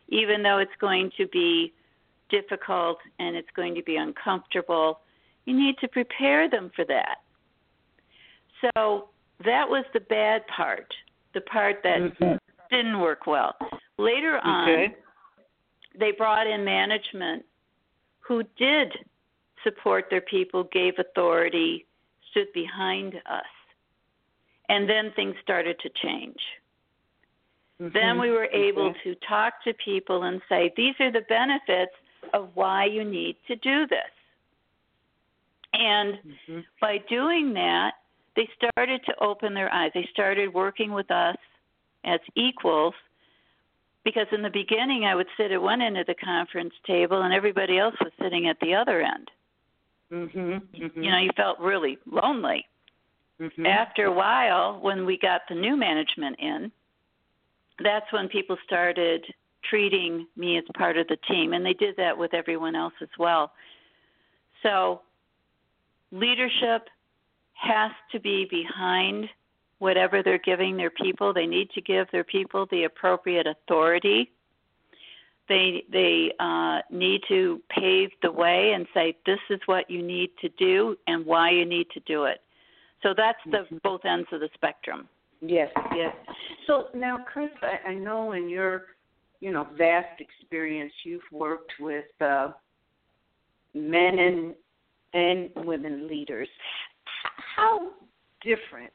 [0.09, 1.73] even though it's going to be
[2.29, 5.01] difficult and it's going to be uncomfortable.
[5.45, 7.19] You need to prepare them for that.
[8.61, 9.09] So
[9.43, 10.93] that was the bad part,
[11.33, 12.39] the part that Mhm.
[12.69, 13.55] didn't work well.
[13.97, 14.95] Later on, Okay.
[15.93, 17.45] they brought in management
[18.19, 19.05] who did
[19.63, 21.85] support their people, gave authority,
[22.29, 23.45] stood behind us.
[24.67, 26.41] And then things started to change.
[27.79, 28.21] Then Mhm.
[28.21, 28.99] we were able Okay.
[29.03, 31.95] to talk to people and say, these are the benefits
[32.33, 34.11] of why you need to do this.
[35.73, 36.65] And Mhm.
[36.79, 37.95] by doing that,
[38.35, 39.91] they started to open their eyes.
[39.93, 41.37] They started working with us
[42.03, 42.95] as equals
[44.03, 47.33] because in the beginning I would sit at one end of the conference table and
[47.33, 49.31] everybody else was sitting at the other end.
[50.11, 50.61] Mhm.
[50.61, 51.03] Mhm.
[51.03, 52.67] You know, you felt really lonely.
[53.39, 53.67] Mhm.
[53.67, 56.71] After a while, when we got the new management in,
[57.79, 59.25] that's when people started
[59.69, 63.09] treating me as part of the team, and they did that with everyone else as
[63.17, 63.51] well.
[64.63, 65.01] So,
[66.11, 66.87] leadership
[67.53, 69.29] has to be behind
[69.79, 71.33] whatever they're giving their people.
[71.33, 74.31] They need to give their people the appropriate authority.
[75.47, 80.31] They they uh, need to pave the way and say this is what you need
[80.41, 82.39] to do and why you need to do it.
[83.03, 85.07] So that's the both ends of the spectrum.
[85.41, 86.15] Yes, yes.
[86.65, 88.83] So now, Chris, I, I know in your,
[89.39, 92.49] you know, vast experience, you've worked with uh,
[93.73, 94.55] men and
[95.13, 96.49] and women leaders.
[97.55, 97.91] How
[98.41, 98.91] different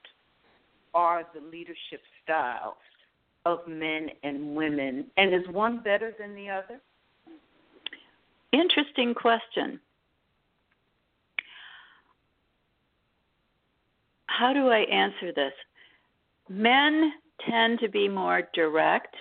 [0.92, 2.74] are the leadership styles
[3.46, 6.81] of men and women, and is one better than the other?
[8.53, 9.81] Interesting question.
[14.26, 15.53] How do I answer this?
[16.48, 17.12] Men
[17.48, 19.14] tend to be more direct.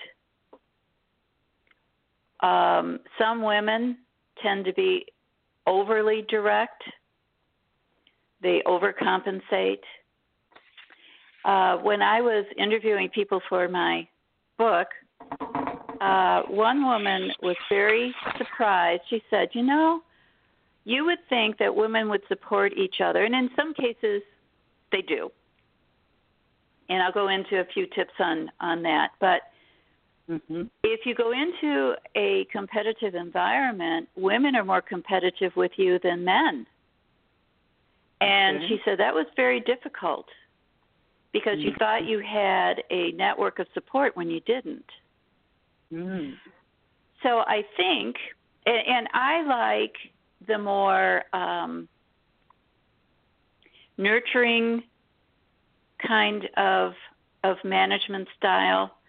[2.42, 3.98] Um, some women
[4.42, 5.04] tend to be
[5.66, 6.82] overly direct.
[8.42, 9.80] They overcompensate.
[11.44, 14.06] Uh, when I was interviewing people for my
[14.58, 14.88] book,
[16.00, 19.02] uh, one woman was very surprised.
[19.10, 20.02] She said, You know,
[20.84, 24.22] you would think that women would support each other, and in some cases,
[24.92, 25.30] they do.
[26.88, 29.10] And I'll go into a few tips on, on that.
[29.20, 29.42] But
[30.30, 30.62] Mm-hmm.
[30.84, 36.66] if you go into a competitive environment, women are more competitive with you than men.
[38.20, 38.68] And Okay.
[38.68, 40.28] she said that was very difficult
[41.32, 41.78] because you Mhm.
[41.78, 44.88] thought you had a network of support when you didn't.
[45.92, 46.38] Mm.
[47.22, 48.16] So I think,
[48.66, 49.96] and, and I like
[50.46, 51.88] the more um,
[53.96, 54.84] nurturing
[55.98, 56.94] kind of
[57.42, 58.99] of management style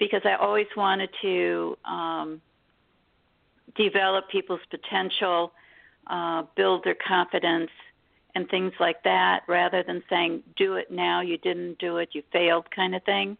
[0.00, 2.40] because I always wanted to um,
[3.76, 5.52] develop people's potential,
[6.08, 7.70] uh, build their confidence,
[8.34, 12.22] and things like that, rather than saying "do it now," you didn't do it, you
[12.32, 13.36] failed, kind of thing.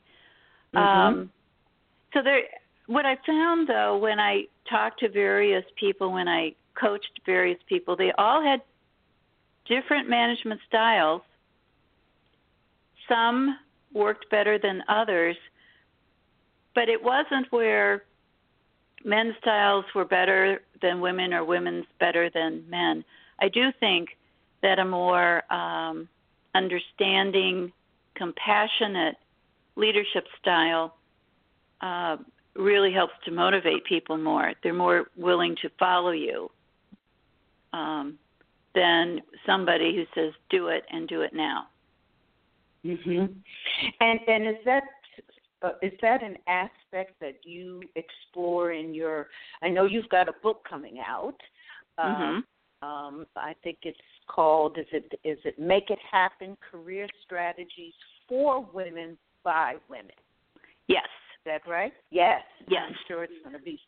[0.75, 0.79] Mhm.
[0.79, 1.33] Um,
[2.13, 2.43] so there,
[2.87, 7.97] what I found though, when I talked to various people, when I coached various people,
[7.97, 8.63] they all had
[9.65, 11.23] different management styles.
[13.09, 13.59] Some
[13.93, 15.37] worked better than others,
[16.75, 18.05] but it wasn't where
[19.05, 23.05] men's styles were better than women or women's better than men.
[23.41, 24.11] I do think
[24.63, 26.09] that a more um,
[26.55, 27.73] understanding,
[28.15, 29.17] compassionate
[29.77, 30.95] leadership style
[31.81, 32.17] uh,
[32.55, 34.53] really helps to motivate people more.
[34.63, 36.51] They're more willing to follow you
[37.73, 38.19] um,
[38.75, 41.69] than somebody who says, "Do it and do it now."
[42.85, 43.35] Mhm.
[44.01, 44.85] And and is that
[45.63, 49.29] uh, is that an aspect that you explore in your?
[49.63, 51.41] I know you've got a book coming out.
[51.99, 52.45] Mhm.
[52.83, 57.95] Um, I think it's called is it is it Make It Happen: Career Strategies
[58.27, 60.17] for Women by Women.
[60.87, 61.09] Yes.
[61.39, 61.93] Is that right?
[62.11, 62.43] Yes.
[62.69, 62.83] Yes.
[62.89, 63.81] I'm sure it's going to be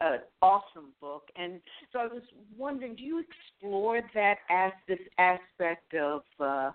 [0.00, 1.28] an awesome book.
[1.36, 1.60] And
[1.92, 2.22] so I was
[2.56, 6.70] wondering, do you explore that as this aspect of uh,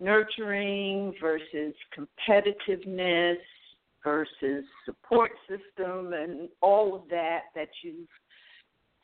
[0.00, 3.36] nurturing versus competitiveness
[4.04, 8.08] versus support system and all of that that you've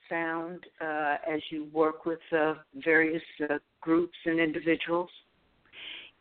[0.08, 5.10] found uh, as you work with uh, various uh, groups and individuals?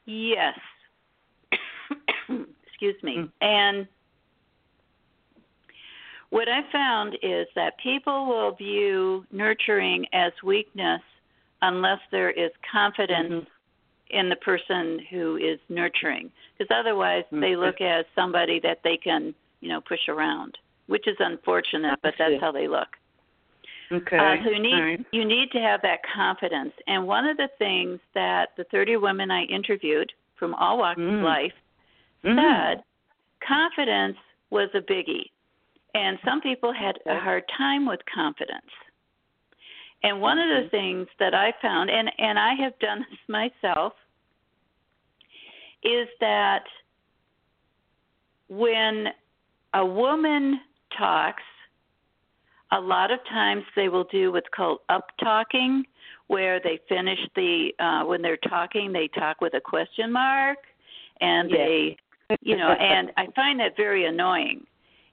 [0.05, 0.57] Yes.
[2.29, 3.17] Excuse me.
[3.17, 3.31] Mm.
[3.41, 3.87] And
[6.29, 11.01] what I found is that people will view nurturing as weakness
[11.61, 13.47] unless there is confidence Mhm.
[14.09, 17.59] In the person who is nurturing because otherwise they Mhm.
[17.59, 22.39] look as somebody that they can you know push around which is unfortunate but that's
[22.41, 22.97] how they look
[23.91, 24.17] Okay.
[24.17, 25.05] uh, so you need right.
[25.11, 29.31] you need to have that confidence and one of the things that the 30 women
[29.31, 31.17] i interviewed from all walks Mm.
[31.19, 31.53] of life
[32.23, 32.35] Mhm.
[32.35, 32.83] said
[33.41, 34.17] confidence
[34.49, 35.29] was a biggie.
[35.95, 38.71] And some people had a hard time with confidence.
[40.03, 43.93] And one of the things that I found, and, and I have done this myself,
[45.83, 46.63] is that
[48.49, 49.07] when
[49.73, 50.59] a woman
[50.97, 51.43] talks,
[52.71, 55.85] a lot of times they will do what's called up talking,
[56.27, 60.57] where they finish the uh, when they're talking, they talk with a question mark,
[61.21, 61.57] and Yes.
[61.59, 61.97] they,
[62.41, 64.65] you know, and I find that very annoying.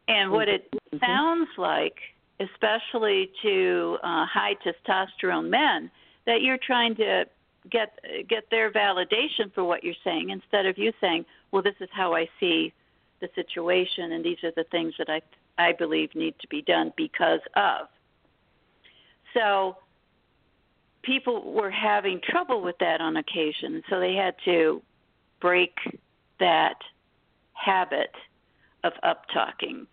[0.09, 1.97] And what it sounds like,
[2.41, 5.91] especially to uh, high testosterone men,
[6.27, 7.27] that you're trying to
[7.71, 11.89] get get their validation for what you're saying instead of you saying, "Well, this is
[11.93, 12.73] how I see
[13.21, 15.21] the situation, and these are the things that I
[15.59, 17.89] I believe need to be done because of."
[19.35, 19.77] So
[21.03, 24.83] people were having trouble with that on occasion, so they had to
[25.41, 25.77] break
[26.39, 26.77] that
[27.53, 28.15] habit
[28.85, 29.87] of up talking,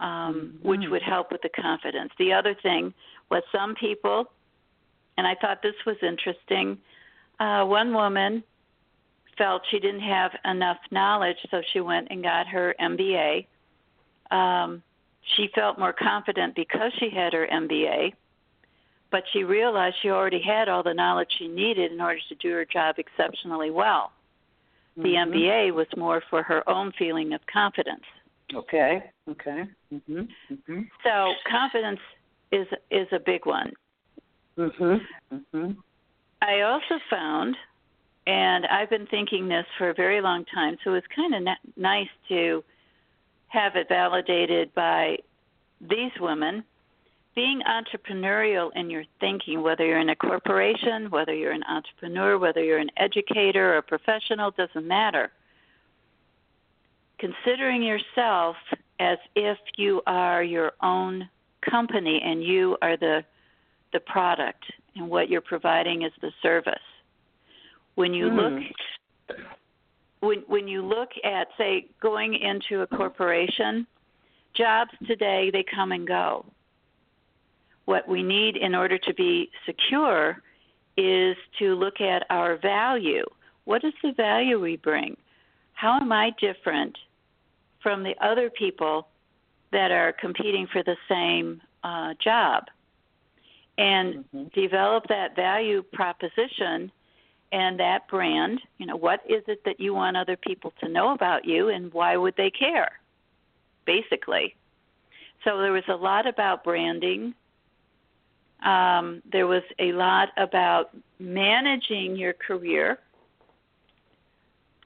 [0.00, 2.12] um, which would help with the confidence.
[2.18, 2.94] The other thing
[3.30, 4.30] was some people,
[5.16, 6.78] and I thought this was interesting.
[7.40, 8.42] Uh, one woman
[9.36, 13.46] felt she didn't have enough knowledge, so she went and got her MBA.
[14.30, 14.82] Um,
[15.36, 18.12] she felt more confident because she had her MBA,
[19.10, 22.52] but she realized she already had all the knowledge she needed in order to do
[22.52, 24.12] her job exceptionally well.
[24.96, 28.02] The MBA was more for her own feeling of confidence.
[28.54, 29.02] Okay.
[29.28, 29.66] Okay.
[29.92, 30.28] Mhm.
[30.50, 30.88] Mhm.
[31.04, 32.00] So confidence
[32.50, 33.72] is is a big one.
[34.56, 35.06] Mhm.
[35.32, 35.76] Mhm.
[36.40, 37.56] I also found,
[38.26, 41.56] and I've been thinking this for a very long time, so it's kind of n-
[41.76, 42.64] nice to
[43.48, 45.18] have it validated by
[45.80, 46.64] these women.
[47.34, 52.62] Being entrepreneurial in your thinking, whether you're in a corporation, whether you're an entrepreneur, whether
[52.64, 55.30] you're an educator or a professional, doesn't matter.
[57.18, 58.56] Considering yourself
[59.00, 61.28] as if you are your own
[61.68, 63.24] company and you are the
[63.92, 64.64] the product
[64.96, 66.74] and what you're providing is the service.
[67.94, 68.62] When you look
[69.30, 69.34] hmm.
[70.20, 73.86] when when you look at say going into a corporation,
[74.54, 76.44] jobs today they come and go.
[77.86, 80.42] What we need in order to be secure
[80.96, 83.24] is to look at our value.
[83.64, 85.16] What is the value we bring?
[85.72, 86.96] How am I different
[87.82, 89.08] from the other people
[89.72, 92.64] that are competing for the same uh, job?
[93.78, 96.90] and develop that value proposition
[97.52, 98.60] and that brand.
[98.76, 101.92] You know, what is it that you want other people to know about you and
[101.92, 102.90] why would they care?
[103.86, 104.56] Basically.
[105.44, 107.34] So there was a lot about branding.
[108.64, 112.98] Um, there was a lot about managing your career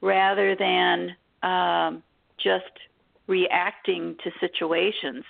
[0.01, 2.03] rather than um,
[2.43, 2.65] just
[3.27, 5.23] reacting to situations.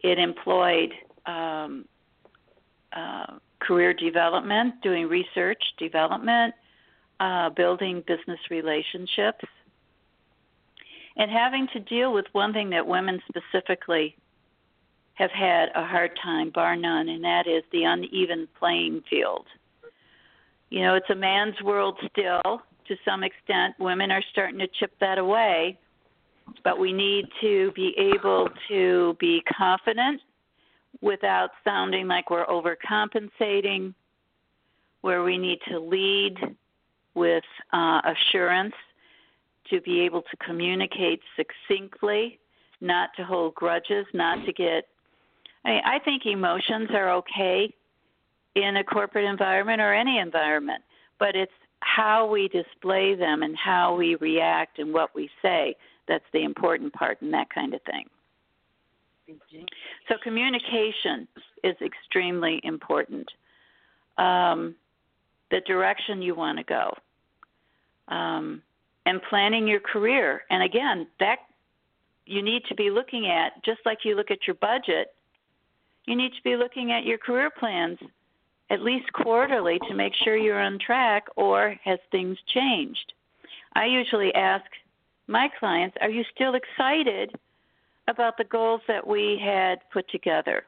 [0.00, 0.92] It employed
[1.26, 1.86] um,
[2.92, 6.54] uh, career development, doing research, development,
[7.18, 9.44] uh, building business relationships,
[11.16, 14.16] and having to deal with one thing that women specifically
[15.14, 19.46] have had a hard time, bar none, and that is the uneven playing field.
[20.68, 23.74] You know, it's a man's world still to some extent.
[23.78, 25.78] Women are starting to chip that away,
[26.64, 30.20] but we need to be able to be confident
[31.00, 33.94] without sounding like we're overcompensating,
[35.02, 36.36] where we need to lead
[37.14, 38.74] with uh, assurance,
[39.70, 42.38] to be able to communicate succinctly,
[42.80, 44.86] not to hold grudges, not to get.
[45.64, 47.74] I, mean, I think emotions are okay
[48.54, 50.82] in a corporate environment or any environment,
[51.18, 51.52] but it's
[51.86, 55.76] how we display them and how we react and what we say
[56.08, 58.06] that's the important part in that kind of thing.
[60.08, 61.26] So communication
[61.64, 63.28] is extremely important.
[64.18, 64.74] Um,
[65.50, 66.94] the direction you want to go,
[68.08, 68.62] um,
[69.04, 70.42] and planning your career.
[70.50, 71.38] And again, that
[72.24, 75.14] you need to be looking at just like you look at your budget.
[76.06, 77.98] You need to be looking at your career plans
[78.70, 83.12] at least quarterly to make sure you're on track, or has things changed?
[83.74, 84.64] I usually ask
[85.28, 87.34] my clients, "Are you still excited?"
[88.08, 90.64] about the goals that we had put together.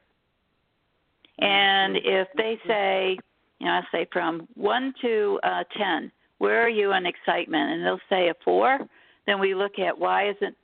[1.39, 3.19] And if they say,
[3.61, 7.71] you know, I say from one to uh, ten, where are you in excitement?
[7.71, 8.79] And they'll say a four.
[9.27, 10.57] Then we look at why isn't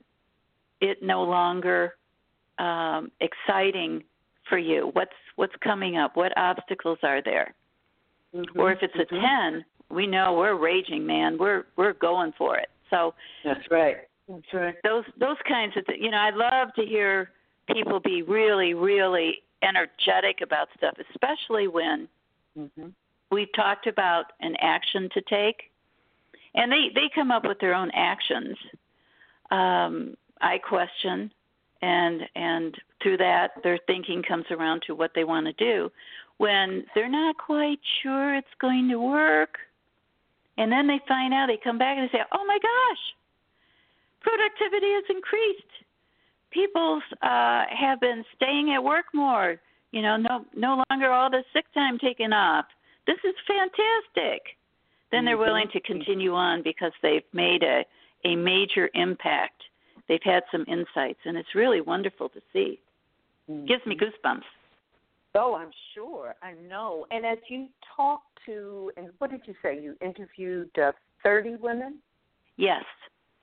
[0.81, 1.95] it no longer
[2.57, 4.03] um, exciting
[4.49, 4.89] for you?
[4.93, 6.15] What's what's coming up?
[6.15, 7.53] What obstacles are there?
[8.35, 8.59] Mm-hmm.
[8.59, 11.37] Or if it's a ten, we know we're raging, man.
[11.37, 12.69] We're we're going for it.
[12.89, 13.97] So that's right.
[14.27, 14.75] That's right.
[14.83, 17.31] Those those kinds of th- you know, I love to hear
[17.71, 22.07] people be really really energetic about stuff, especially when
[22.57, 22.87] mm-hmm.
[23.31, 25.71] we've talked about an action to take,
[26.53, 28.57] and they they come up with their own actions.
[29.51, 31.31] Um, I question,
[31.81, 32.75] and and
[33.05, 35.91] through that, their thinking comes around to what they want to do.
[36.37, 39.53] When they're not quite sure it's going to work,
[40.57, 43.03] and then they find out, they come back and they say, "Oh my gosh,
[44.21, 45.73] productivity has increased.
[46.49, 49.59] People uh, have been staying at work more.
[49.91, 52.65] You know, no no longer all the sick time taken off.
[53.05, 54.41] This is fantastic."
[55.11, 55.45] Then they're Mm-hmm.
[55.45, 57.85] willing to continue on because they've made a
[58.25, 59.61] a major impact.
[60.07, 62.79] They've had some insights, and it's really wonderful to see.
[63.47, 64.41] Gives me goosebumps.
[65.35, 66.33] Oh, I'm sure.
[66.41, 67.05] I know.
[67.11, 69.79] And as you talked to, and what did you say?
[69.79, 70.93] You interviewed uh,
[71.23, 71.99] 30 women?
[72.57, 72.83] Yes.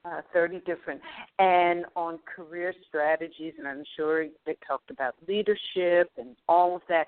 [0.04, 1.00] Uh, 30 different.
[1.38, 7.06] And on career strategies, and I'm sure they talked about leadership and all of that.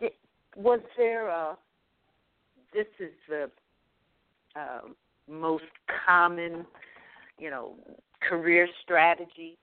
[0.00, 0.12] Did,
[0.56, 1.56] was there a,
[2.72, 3.50] this is the
[4.58, 4.80] uh,
[5.30, 5.64] most
[6.06, 6.66] common,
[7.38, 7.74] you know,
[8.26, 9.58] career strategy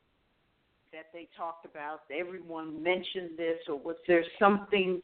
[0.93, 2.01] that they talked about?
[2.11, 5.01] Everyone mentioned this, or was there something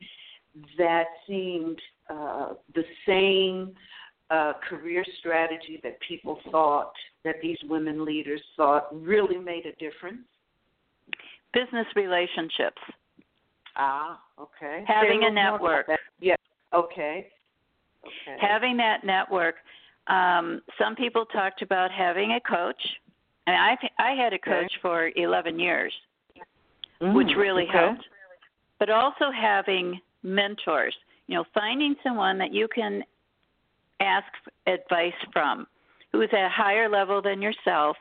[0.77, 1.79] that seemed
[2.09, 3.75] uh, the same
[4.29, 6.93] uh, career strategy that people thought
[7.25, 10.21] that these women leaders thought really made a difference?
[11.53, 12.81] Business relationships.
[13.75, 14.83] Ah, okay.
[14.87, 15.87] Having a network.
[16.19, 16.35] Yeah.
[16.73, 17.27] Okay.
[18.05, 18.37] Okay.
[18.39, 19.55] Having that network.
[20.07, 22.81] Um, some people talked about having a coach.
[23.49, 25.93] And I I had a coach for 11 years,
[27.01, 27.77] Mm, which really okay.
[27.77, 28.05] helped.
[28.77, 30.95] But also having mentors.
[31.27, 33.03] You know, finding someone that you can
[34.01, 34.27] ask
[34.67, 35.65] advice from,
[36.11, 37.95] who is at a higher level than yourself,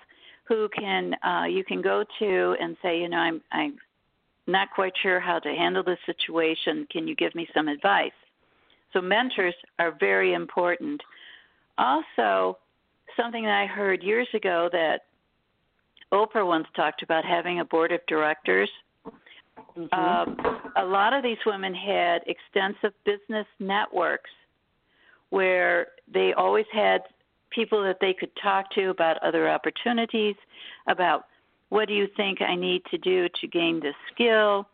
[0.44, 3.76] who can uh, you can go to and say, you know, I'm I'm
[4.46, 6.86] not quite sure how to handle this situation.
[6.90, 8.18] Can you give me some advice?
[8.92, 11.00] So mentors are very important.
[11.76, 12.58] Also,
[13.16, 15.02] something that I heard years ago that
[16.12, 18.70] Oprah once talked about having a board of directors.
[19.76, 19.92] Mhm.
[19.92, 24.30] Um, a lot of these women had extensive business networks
[25.30, 27.04] where they always had
[27.50, 30.36] people that they could talk to about other opportunities,
[30.86, 31.26] about
[31.68, 34.68] what do you think I need to do to gain this skill,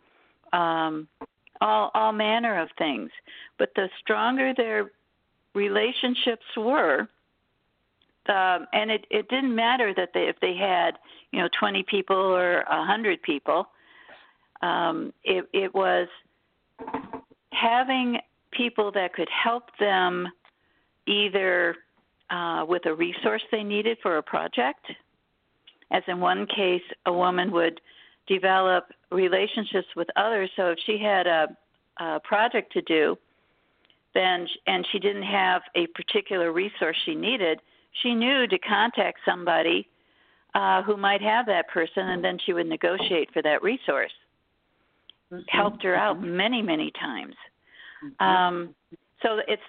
[0.52, 1.08] um,
[1.60, 3.10] all all manner of things.
[3.58, 4.92] But the stronger their
[5.54, 7.08] relationships were,
[8.28, 10.98] um, and it, it didn't matter that they if they had
[11.32, 13.68] you know 20 people or a 100 people.
[14.62, 16.08] Um, it, it was
[17.52, 18.18] having
[18.50, 20.28] people that could help them
[21.06, 21.76] either
[22.30, 24.86] uh, with a resource they needed for a project.
[25.90, 27.80] As in one case, a woman would
[28.26, 30.50] develop relationships with others.
[30.56, 31.48] So if she had a,
[31.98, 33.18] a project to do,
[34.14, 37.60] then and she didn't have a particular resource she needed,
[38.02, 39.88] she knew to contact somebody
[40.54, 44.12] uh, who might have that person, and then she would negotiate for that resource.
[45.32, 45.44] Mhm.
[45.48, 47.34] Helped her out many, many times.
[48.20, 48.74] Um,
[49.22, 49.62] so it's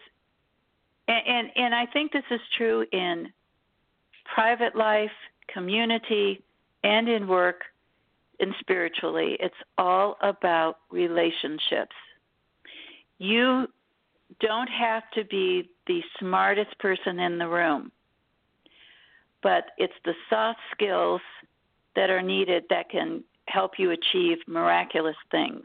[1.08, 3.32] and, and and I think this is true in
[4.26, 5.12] private life,
[5.48, 6.42] community,
[6.84, 7.64] and in work
[8.40, 9.38] and spiritually.
[9.40, 11.96] It's all about relationships.
[13.18, 13.68] You
[14.42, 17.92] don't have to be the smartest person in the room,
[19.46, 21.22] but it's the soft skills
[21.96, 25.64] that are needed that can help you achieve miraculous things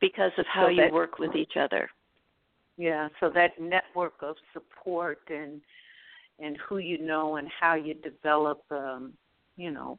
[0.00, 1.90] because of how So you work with each other.
[2.78, 5.60] Yeah, so that network of support and
[6.40, 9.12] and who you know and how you develop um,
[9.58, 9.98] you know.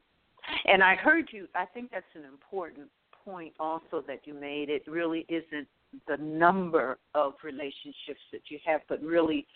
[0.64, 2.88] And I heard you I think that's an important
[3.24, 4.70] point also that you made.
[4.70, 5.68] It really isn't
[6.08, 9.46] the number of relationships that you have, but really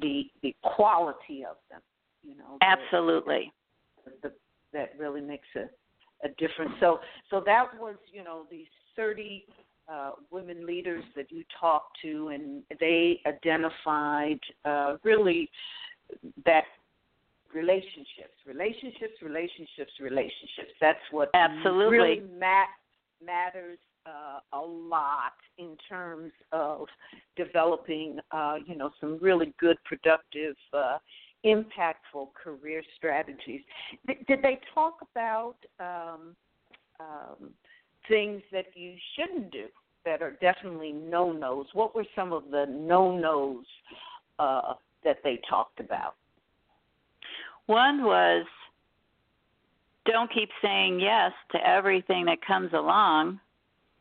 [0.00, 1.80] the the quality of them,
[2.22, 2.58] you know.
[2.60, 3.52] the- Absolutely.
[4.22, 4.32] the,
[4.72, 5.68] that really makes a,
[6.26, 6.72] a difference.
[6.80, 9.46] So, so that was, you know, these 30
[9.88, 15.48] uh, women leaders that you talked to, and they identified uh, really
[16.44, 16.64] that
[17.54, 20.72] relationships, relationships, relationships, relationships.
[20.80, 21.98] That's what Absolutely.
[21.98, 22.68] really mat-
[23.24, 26.86] matters uh, a lot in terms of
[27.36, 30.98] developing, uh, you know, some really good, productive, uh,
[31.44, 33.60] impactful career strategies.
[34.06, 36.36] Did, did they talk about um,
[37.00, 37.50] um,
[38.08, 39.66] things that you shouldn't do
[40.04, 41.66] that are definitely no nos.
[41.72, 43.64] What were some of the no nos
[44.38, 46.14] uh, that they talked about?
[47.66, 48.46] One was
[50.06, 53.40] don't keep saying yes to everything that comes along.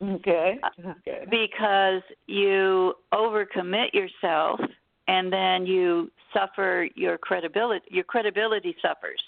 [0.03, 0.59] Okay.
[0.85, 1.25] okay.
[1.29, 4.59] Because you overcommit yourself
[5.07, 9.21] and then you suffer your credibility your credibility suffers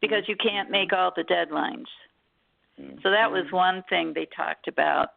[0.00, 1.86] because you can't make all the deadlines.
[3.02, 3.56] So that was mm-hmm.
[3.56, 5.10] one thing they talked about.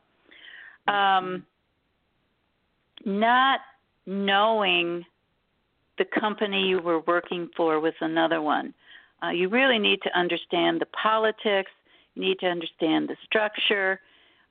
[0.88, 1.46] Um,
[3.06, 3.60] not
[4.06, 5.04] knowing
[5.98, 8.74] the company you were working for was another one.
[9.24, 11.72] Uh, you really need to understand the politics,
[12.14, 14.00] you need to understand the structure,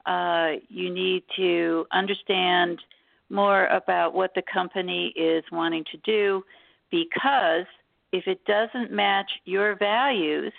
[0.07, 2.81] uh, you need to understand
[3.29, 6.43] more about what the company is wanting to do
[6.91, 7.67] because
[8.13, 10.53] if it doesn't match your values,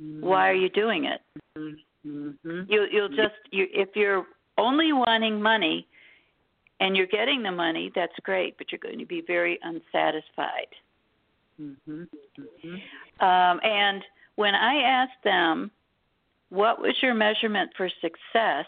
[0.00, 0.24] mm-hmm.
[0.24, 1.20] why are you doing it?
[2.06, 2.60] Mm-hmm.
[2.68, 4.26] You, you'll just you, if you're
[4.56, 5.86] only wanting money
[6.80, 10.68] and you're getting the money, that's great, but you're going to be very unsatisfied.
[11.60, 12.02] Mm-hmm.
[12.38, 13.24] Mm-hmm.
[13.24, 14.04] Um, and
[14.36, 15.72] when I asked them,
[16.50, 18.66] what was your measurement for success?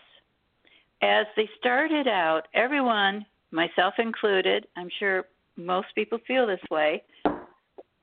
[1.03, 5.24] As they started out, everyone, myself included, I'm sure
[5.57, 7.03] most people feel this way,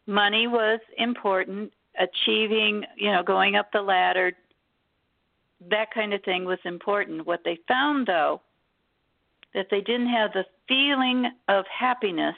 [0.08, 4.32] money was important, achieving, you know, going up the ladder,
[5.70, 7.26] that kind of thing was important.
[7.26, 8.42] What they found, though,
[9.54, 12.36] that they didn't have the feeling of happiness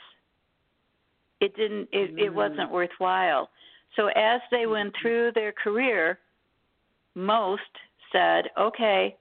[1.39, 2.19] it didn't it, mm.
[2.19, 3.49] it wasn't worthwhile
[3.95, 6.19] so as they went through their career
[7.15, 7.61] most
[8.11, 9.15] said okay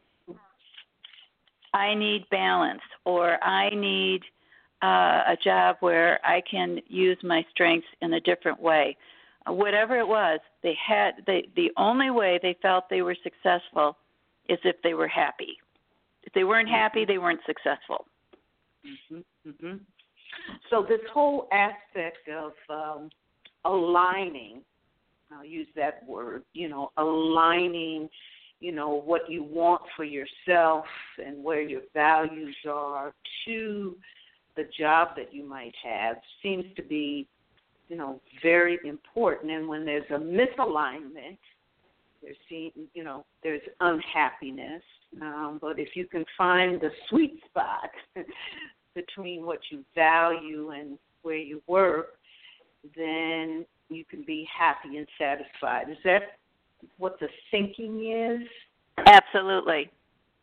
[1.74, 4.20] i need balance or i need
[4.82, 8.96] uh, a job where i can use my strengths in a different way.
[9.46, 13.96] Whatever it was they had they the only way they felt they were successful
[14.48, 15.56] is if they were happy.
[16.22, 18.06] If they weren't happy they weren't successful.
[18.86, 19.80] Mhm mhm
[20.70, 23.10] so this whole aspect of um,
[23.64, 24.60] aligning,
[25.32, 28.08] I'll use that word, you know, aligning,
[28.60, 30.84] you know, what you want for yourself
[31.24, 33.12] and where your values are
[33.46, 33.96] to
[34.56, 37.26] the job that you might have seems to be,
[37.88, 39.50] you know, very important.
[39.50, 41.38] And when there's a misalignment,
[42.22, 44.82] there's you know, there's unhappiness.
[45.22, 47.90] Um, but if you can find the sweet spot
[48.94, 52.18] between what you value and where you work,
[52.96, 55.90] then you can be happy and satisfied.
[55.90, 56.38] Is that
[56.98, 58.48] what the thinking is?
[59.06, 59.90] Absolutely.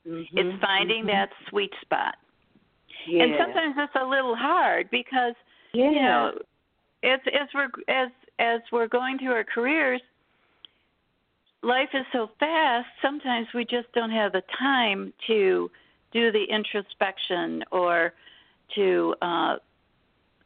[0.07, 0.37] Mm-hmm.
[0.37, 1.07] It's finding mm-hmm.
[1.07, 2.15] that sweet spot.
[3.07, 3.23] Yeah.
[3.23, 5.35] And sometimes it's a little hard because
[5.73, 5.89] yeah.
[5.91, 6.31] you know,
[7.03, 10.01] as as we're as as we're going through our careers,
[11.61, 12.87] life is so fast.
[13.01, 15.69] Sometimes we just don't have the time to
[16.11, 18.13] do the introspection or
[18.75, 19.55] to uh,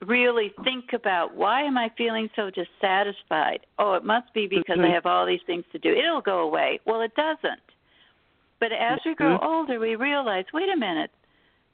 [0.05, 3.65] really think about why am I feeling so dissatisfied?
[3.77, 4.91] Oh, it must be because mm-hmm.
[4.91, 5.89] I have all these things to do.
[5.89, 6.79] It'll go away.
[6.85, 7.59] Well, it doesn't.
[8.59, 9.45] But as we grow mm-hmm.
[9.45, 11.11] older, we realize, wait a minute,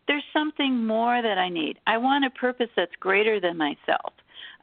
[0.07, 1.79] there's something more that I need.
[1.87, 4.13] I want a purpose that's greater than myself.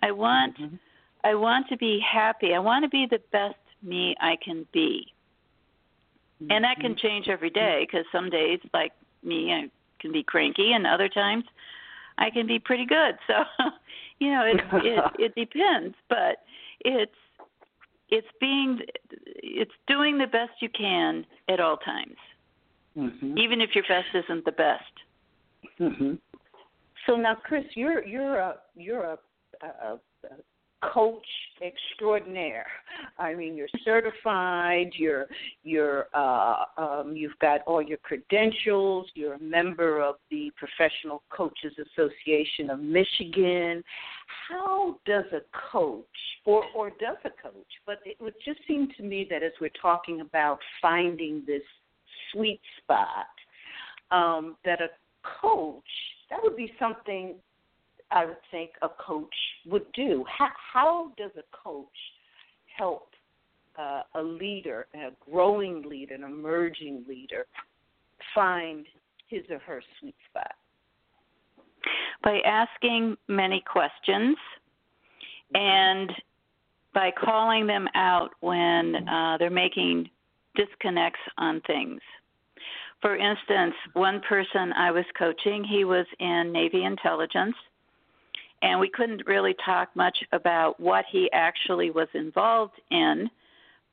[0.03, 0.77] I want mm-hmm.
[1.25, 2.53] I want to be happy.
[2.55, 5.07] I want to be the best me I can be.
[6.51, 7.07] And that can mm-hmm.
[7.07, 8.93] change every day because some days like
[9.23, 11.45] me I can be cranky and other times
[12.23, 13.17] I can be pretty good.
[13.27, 13.35] So,
[14.21, 16.39] you know, it it, it depends, but
[16.81, 17.13] it's
[18.11, 18.81] it's being
[19.27, 22.17] it's doing the best you can at all times,
[22.97, 23.37] mm-hmm.
[23.39, 24.93] even if your best isn't the best.
[25.81, 26.15] Mm-hmm.
[27.07, 29.19] So now, Chris, you're you're a you're a,
[29.63, 29.99] a, a
[30.93, 31.27] coach
[31.63, 32.67] extraordinaire.
[33.19, 34.91] I mean, you're certified.
[34.97, 35.27] You're
[35.63, 39.07] you're uh, um, you've got all your credentials.
[39.15, 43.83] You're a member of the Professional Coaches Association of Michigan.
[44.49, 45.41] How does a
[45.73, 46.05] coach,
[46.45, 47.73] or or does a coach?
[47.87, 51.63] But it would just seem to me that as we're talking about finding this
[52.33, 53.27] sweet spot,
[54.11, 54.89] um, that a
[55.41, 55.85] coach
[56.31, 57.35] that would be something
[58.13, 59.35] I would think a coach
[59.67, 60.25] would do.
[60.29, 61.87] How, how does a coach
[62.77, 63.09] help
[63.79, 67.47] uh, a leader, a growing leader, an emerging leader,
[68.35, 68.87] find
[69.29, 70.53] his or her sweet spot?
[72.23, 74.37] By asking many questions
[75.55, 76.11] and
[76.95, 80.11] by calling them out when uh, they're making
[80.55, 82.01] disconnects on things.
[83.01, 87.57] For instance, one person I was coaching, he was in Navy intelligence
[88.63, 93.29] and we couldn't really talk much about what he actually was involved in,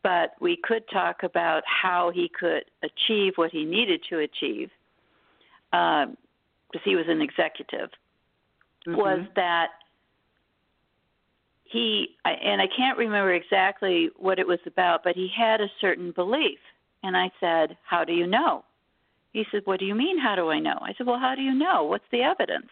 [0.04, 4.70] but we could talk about how he could achieve what he needed to achieve.
[5.72, 6.16] because
[6.76, 7.90] uh, he was an executive,
[8.88, 8.96] mm-hmm.
[8.96, 9.70] was that
[11.64, 16.12] he and I can't remember exactly what it was about, but he had a certain
[16.12, 16.60] belief.
[17.04, 18.64] And I said, "How do you know?"
[19.34, 20.18] He said, "What do you mean?
[20.18, 21.84] How do I know?" I said, "Well, how do you know?
[21.84, 22.68] What's the evidence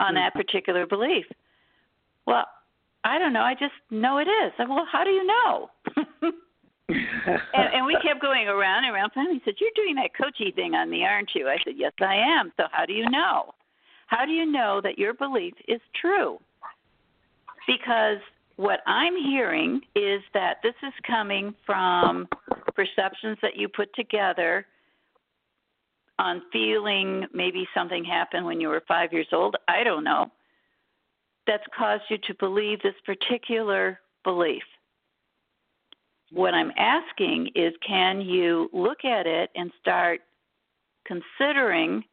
[0.00, 0.38] on that mm-hmm.
[0.38, 1.26] particular belief?"
[2.26, 2.46] Well,
[3.04, 3.42] I don't know.
[3.42, 4.52] I just know it is.
[4.58, 5.70] I "Well, how do you know?"
[6.88, 9.12] and, and we kept going around and around.
[9.14, 11.92] Finally, he said, "You're doing that coachy thing on me, aren't you?" I said, "Yes,
[12.00, 13.54] I am." So how do you know?
[14.06, 16.38] How do you know that your belief is true?
[17.68, 18.18] because
[18.56, 22.26] what I'm hearing is that this is coming from
[22.74, 24.66] perceptions that you put together
[26.18, 29.56] on feeling maybe something happened when you were five years old.
[29.68, 30.26] I don't know.
[31.46, 34.62] That's caused you to believe this particular belief.
[36.30, 40.20] What I'm asking is can you look at it and start
[41.06, 42.04] considering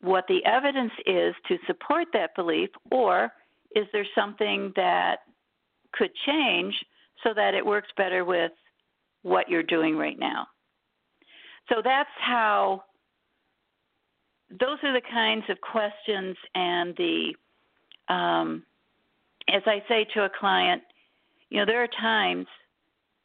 [0.00, 3.32] what the evidence is to support that belief, or
[3.74, 5.20] is there something that
[5.92, 6.74] could change
[7.24, 8.52] so that it works better with
[9.22, 10.46] what you're doing right now?
[11.68, 12.84] So that's how,
[14.50, 17.34] those are the kinds of questions and the,
[18.08, 18.62] um,
[19.48, 20.82] as I say to a client,
[21.50, 22.46] you know, there are times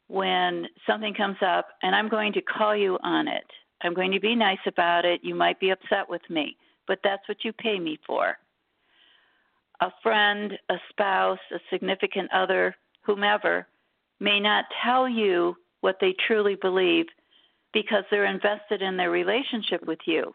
[0.08, 3.44] when something comes up and I'm going to call you on it.
[3.82, 5.20] I'm going to be nice about it.
[5.22, 8.36] You might be upset with me, but that's what you pay me for
[9.80, 13.66] a friend, a spouse, a significant other, whomever,
[14.20, 17.06] may not tell you what they truly believe
[17.72, 20.32] because they're invested in their relationship with you.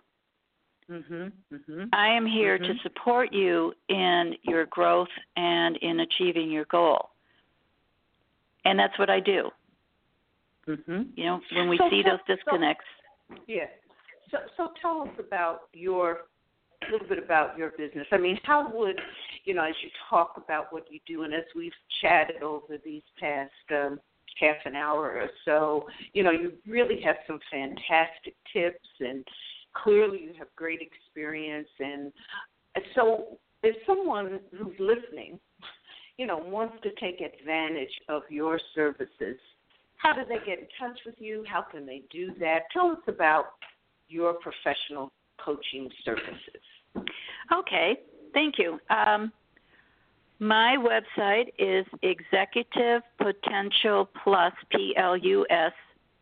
[0.89, 2.73] Mm-hmm, mm-hmm, I am here mm-hmm.
[2.73, 7.09] to support you in your growth and in achieving your goal.
[8.65, 9.49] And that's what I do.
[10.67, 11.01] Mm-hmm.
[11.15, 12.85] You know, when we so, see those disconnects.
[13.29, 13.65] So, yeah.
[14.31, 16.21] So, so tell us about your
[16.87, 18.05] a little bit about your business.
[18.11, 18.99] I mean, how would
[19.45, 21.71] you know, as you talk about what you do, and as we've
[22.01, 23.99] chatted over these past um,
[24.39, 29.25] half an hour or so, you know, you really have some fantastic tips, and
[29.73, 31.69] clearly you have great experience.
[31.79, 32.11] And
[32.93, 35.39] so, if someone who's listening,
[36.17, 39.37] you know, wants to take advantage of your services,
[39.97, 41.43] how do they get in touch with you?
[41.47, 42.59] How can they do that?
[42.71, 43.45] Tell us about
[44.07, 45.11] your professional
[45.43, 46.61] coaching services.
[47.51, 47.99] Okay,
[48.33, 48.79] thank you.
[48.89, 49.31] Um,
[50.39, 55.71] my website is executive potential plus plus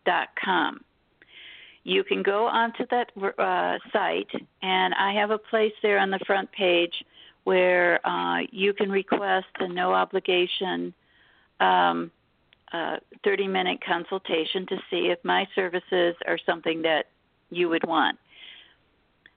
[0.05, 0.81] dot com.
[1.83, 6.19] You can go onto that uh, site, and I have a place there on the
[6.25, 7.03] front page
[7.43, 10.93] where uh, you can request a no obligation
[11.59, 12.09] um,
[12.71, 17.07] uh, 30 minute consultation to see if my services are something that
[17.49, 18.17] you would want.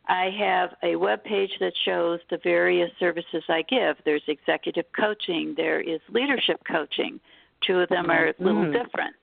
[0.09, 3.96] I have a web page that shows the various services I give.
[4.04, 7.20] There's executive coaching, there is leadership coaching.
[7.66, 8.72] Two of them are a little mm-hmm.
[8.72, 9.16] different.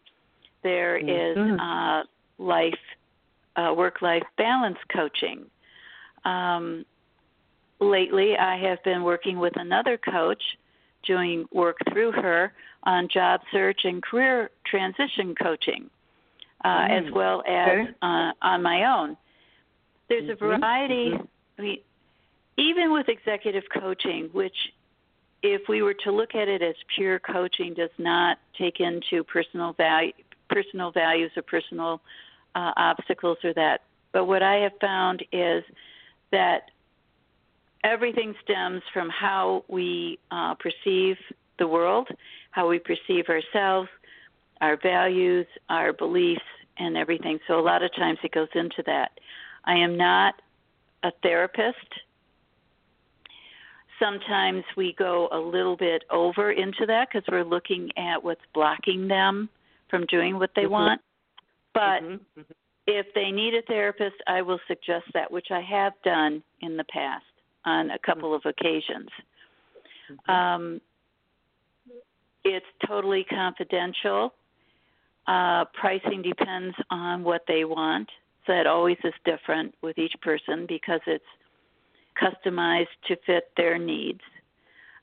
[0.63, 1.53] There mm-hmm.
[1.53, 2.03] is uh,
[2.37, 2.73] life,
[3.55, 5.45] uh, work-life balance coaching.
[6.25, 6.85] Um,
[7.79, 10.41] lately, I have been working with another coach,
[11.05, 12.53] doing work through her
[12.83, 15.89] on job search and career transition coaching,
[16.65, 17.07] uh, mm.
[17.07, 17.89] as well as okay.
[18.01, 19.17] uh, on my own.
[20.09, 20.45] There's a mm-hmm.
[20.45, 21.11] variety.
[21.11, 21.25] Mm-hmm.
[21.59, 21.79] I mean,
[22.57, 24.55] even with executive coaching, which
[25.41, 29.73] if we were to look at it as pure coaching, does not take into personal
[29.73, 30.13] value,
[30.49, 32.01] personal values or personal
[32.55, 33.81] uh, obstacles or that.
[34.11, 35.63] But what I have found is
[36.31, 36.69] that
[37.83, 41.17] everything stems from how we uh, perceive
[41.59, 42.07] the world,
[42.51, 43.89] how we perceive ourselves,
[44.61, 46.41] our values, our beliefs,
[46.77, 47.39] and everything.
[47.47, 49.11] So a lot of times it goes into that.
[49.65, 50.35] I am not
[51.03, 51.77] a therapist.
[53.99, 59.07] Sometimes we go a little bit over into that because we're looking at what's blocking
[59.07, 59.49] them
[59.89, 60.71] from doing what they mm-hmm.
[60.71, 61.01] want.
[61.73, 62.39] But mm-hmm.
[62.39, 62.51] mm-hmm.
[62.87, 66.83] if they need a therapist, I will suggest that, which I have done in the
[66.85, 67.25] past
[67.65, 69.09] on a couple of occasions.
[70.27, 70.81] Um,
[72.43, 74.33] it's totally confidential.
[75.27, 78.09] Uh, pricing depends on what they want.
[78.45, 81.23] So it always is different with each person because it's
[82.21, 84.21] customized to fit their needs.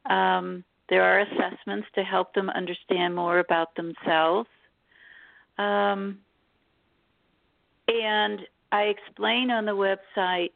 [0.09, 4.49] Um, there are assessments to help them understand more about themselves.
[5.57, 6.19] Um,
[7.89, 8.41] and
[8.73, 10.53] I explain on the website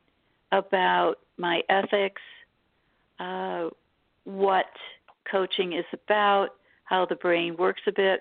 [0.53, 2.23] about my ethics,
[3.19, 3.69] uh,
[4.25, 4.67] what
[5.31, 6.51] coaching is about,
[6.85, 8.21] how the brain works a bit,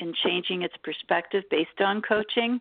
[0.00, 2.60] and changing its perspective based on coaching.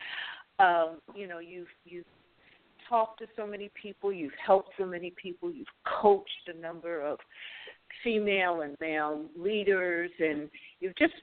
[0.58, 2.04] Um, you know, you've you've
[2.88, 5.66] talked to so many people, you've helped so many people, you've
[6.00, 7.18] coached a number of
[8.02, 10.48] female and male leaders, and
[10.80, 11.14] you've just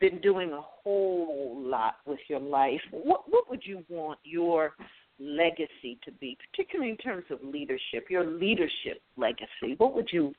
[0.00, 2.80] been doing a whole lot with your life.
[2.90, 4.74] What what would you want your
[5.18, 9.76] legacy to be, particularly in terms of leadership, your leadership legacy?
[9.78, 10.34] What would you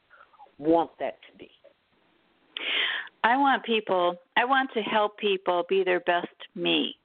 [0.58, 1.50] want that to be?
[3.24, 6.96] I want people, I want to help people be their best me.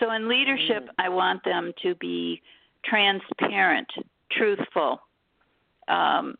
[0.00, 0.88] So in leadership, mm.
[0.98, 2.40] I want them to be
[2.88, 3.88] transparent,
[4.30, 5.00] truthful,
[5.88, 6.34] um,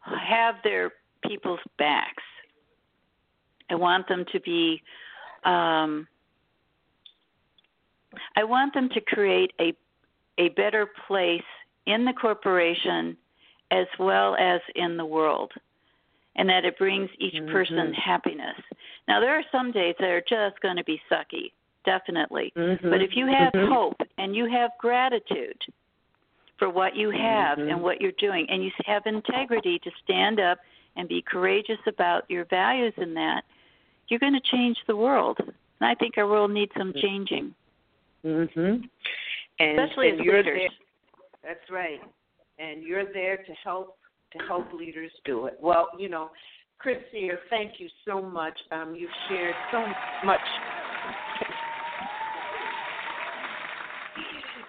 [0.00, 0.92] have their
[1.22, 2.22] people's backs,
[3.70, 4.82] I want them to be
[5.44, 6.06] um,
[8.36, 9.74] I want them to create a
[10.38, 11.42] a better place
[11.86, 13.16] in the corporation
[13.70, 15.52] as well as in the world
[16.36, 17.50] and that it brings each mm-hmm.
[17.50, 18.56] person happiness.
[19.08, 21.52] Now there are some days that are just going to be sucky,
[21.84, 22.52] definitely.
[22.56, 22.90] Mm-hmm.
[22.90, 23.72] But if you have mm-hmm.
[23.72, 25.60] hope and you have gratitude
[26.58, 27.80] for what you have and mm-hmm.
[27.80, 30.58] what you're doing and you have integrity to stand up
[30.96, 33.42] and be courageous about your values in that,
[34.08, 35.38] you're going to change the world.
[35.38, 37.54] And I think our world needs some changing.
[38.24, 38.88] Mhm.
[39.58, 40.70] And, Especially and as you're leaders.
[41.42, 41.52] There.
[41.54, 42.00] That's right.
[42.58, 43.98] And you're there to help
[44.32, 45.56] to help leaders do it.
[45.60, 46.30] Well, you know,
[46.78, 48.58] Chris Sier, thank you so much.
[48.72, 49.86] Um, you've shared so
[50.24, 50.40] much.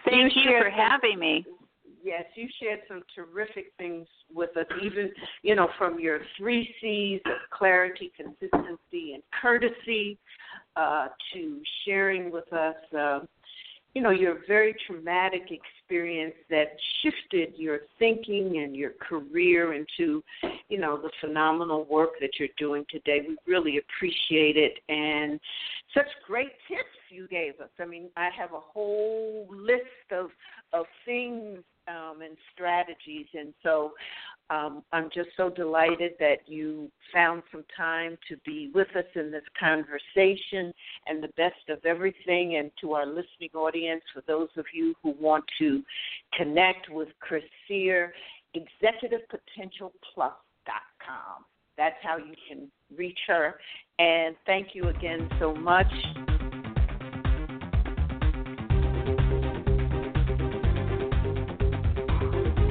[0.06, 1.46] Thank you, you for having me
[2.08, 5.12] yes, you shared some terrific things with us, even,
[5.44, 10.18] you know, from your three C's of clarity, consistency, and courtesy
[10.78, 13.20] uh, to sharing with us, uh,
[13.94, 16.68] you know, your very traumatic experience that
[17.02, 20.24] shifted your thinking and your career into,
[20.70, 23.22] you know, the phenomenal work that you're doing today.
[23.28, 24.80] We really appreciate it.
[24.88, 25.40] And
[25.94, 27.70] such great tips you gave us.
[27.80, 30.30] I mean, I have a whole list of
[30.74, 33.26] of things um, and strategies.
[33.34, 33.94] And so
[34.50, 39.30] um, I'm just so delighted that you found some time to be with us in
[39.32, 40.72] this conversation
[41.06, 42.56] and the best of everything.
[42.58, 45.84] And to our listening audience, for those of you who want to
[46.38, 48.12] connect with Chris Sier,
[48.56, 50.32] executivepotentialplus.com.
[51.78, 53.60] That's how you can reach her.
[54.00, 55.92] And thank you again so much.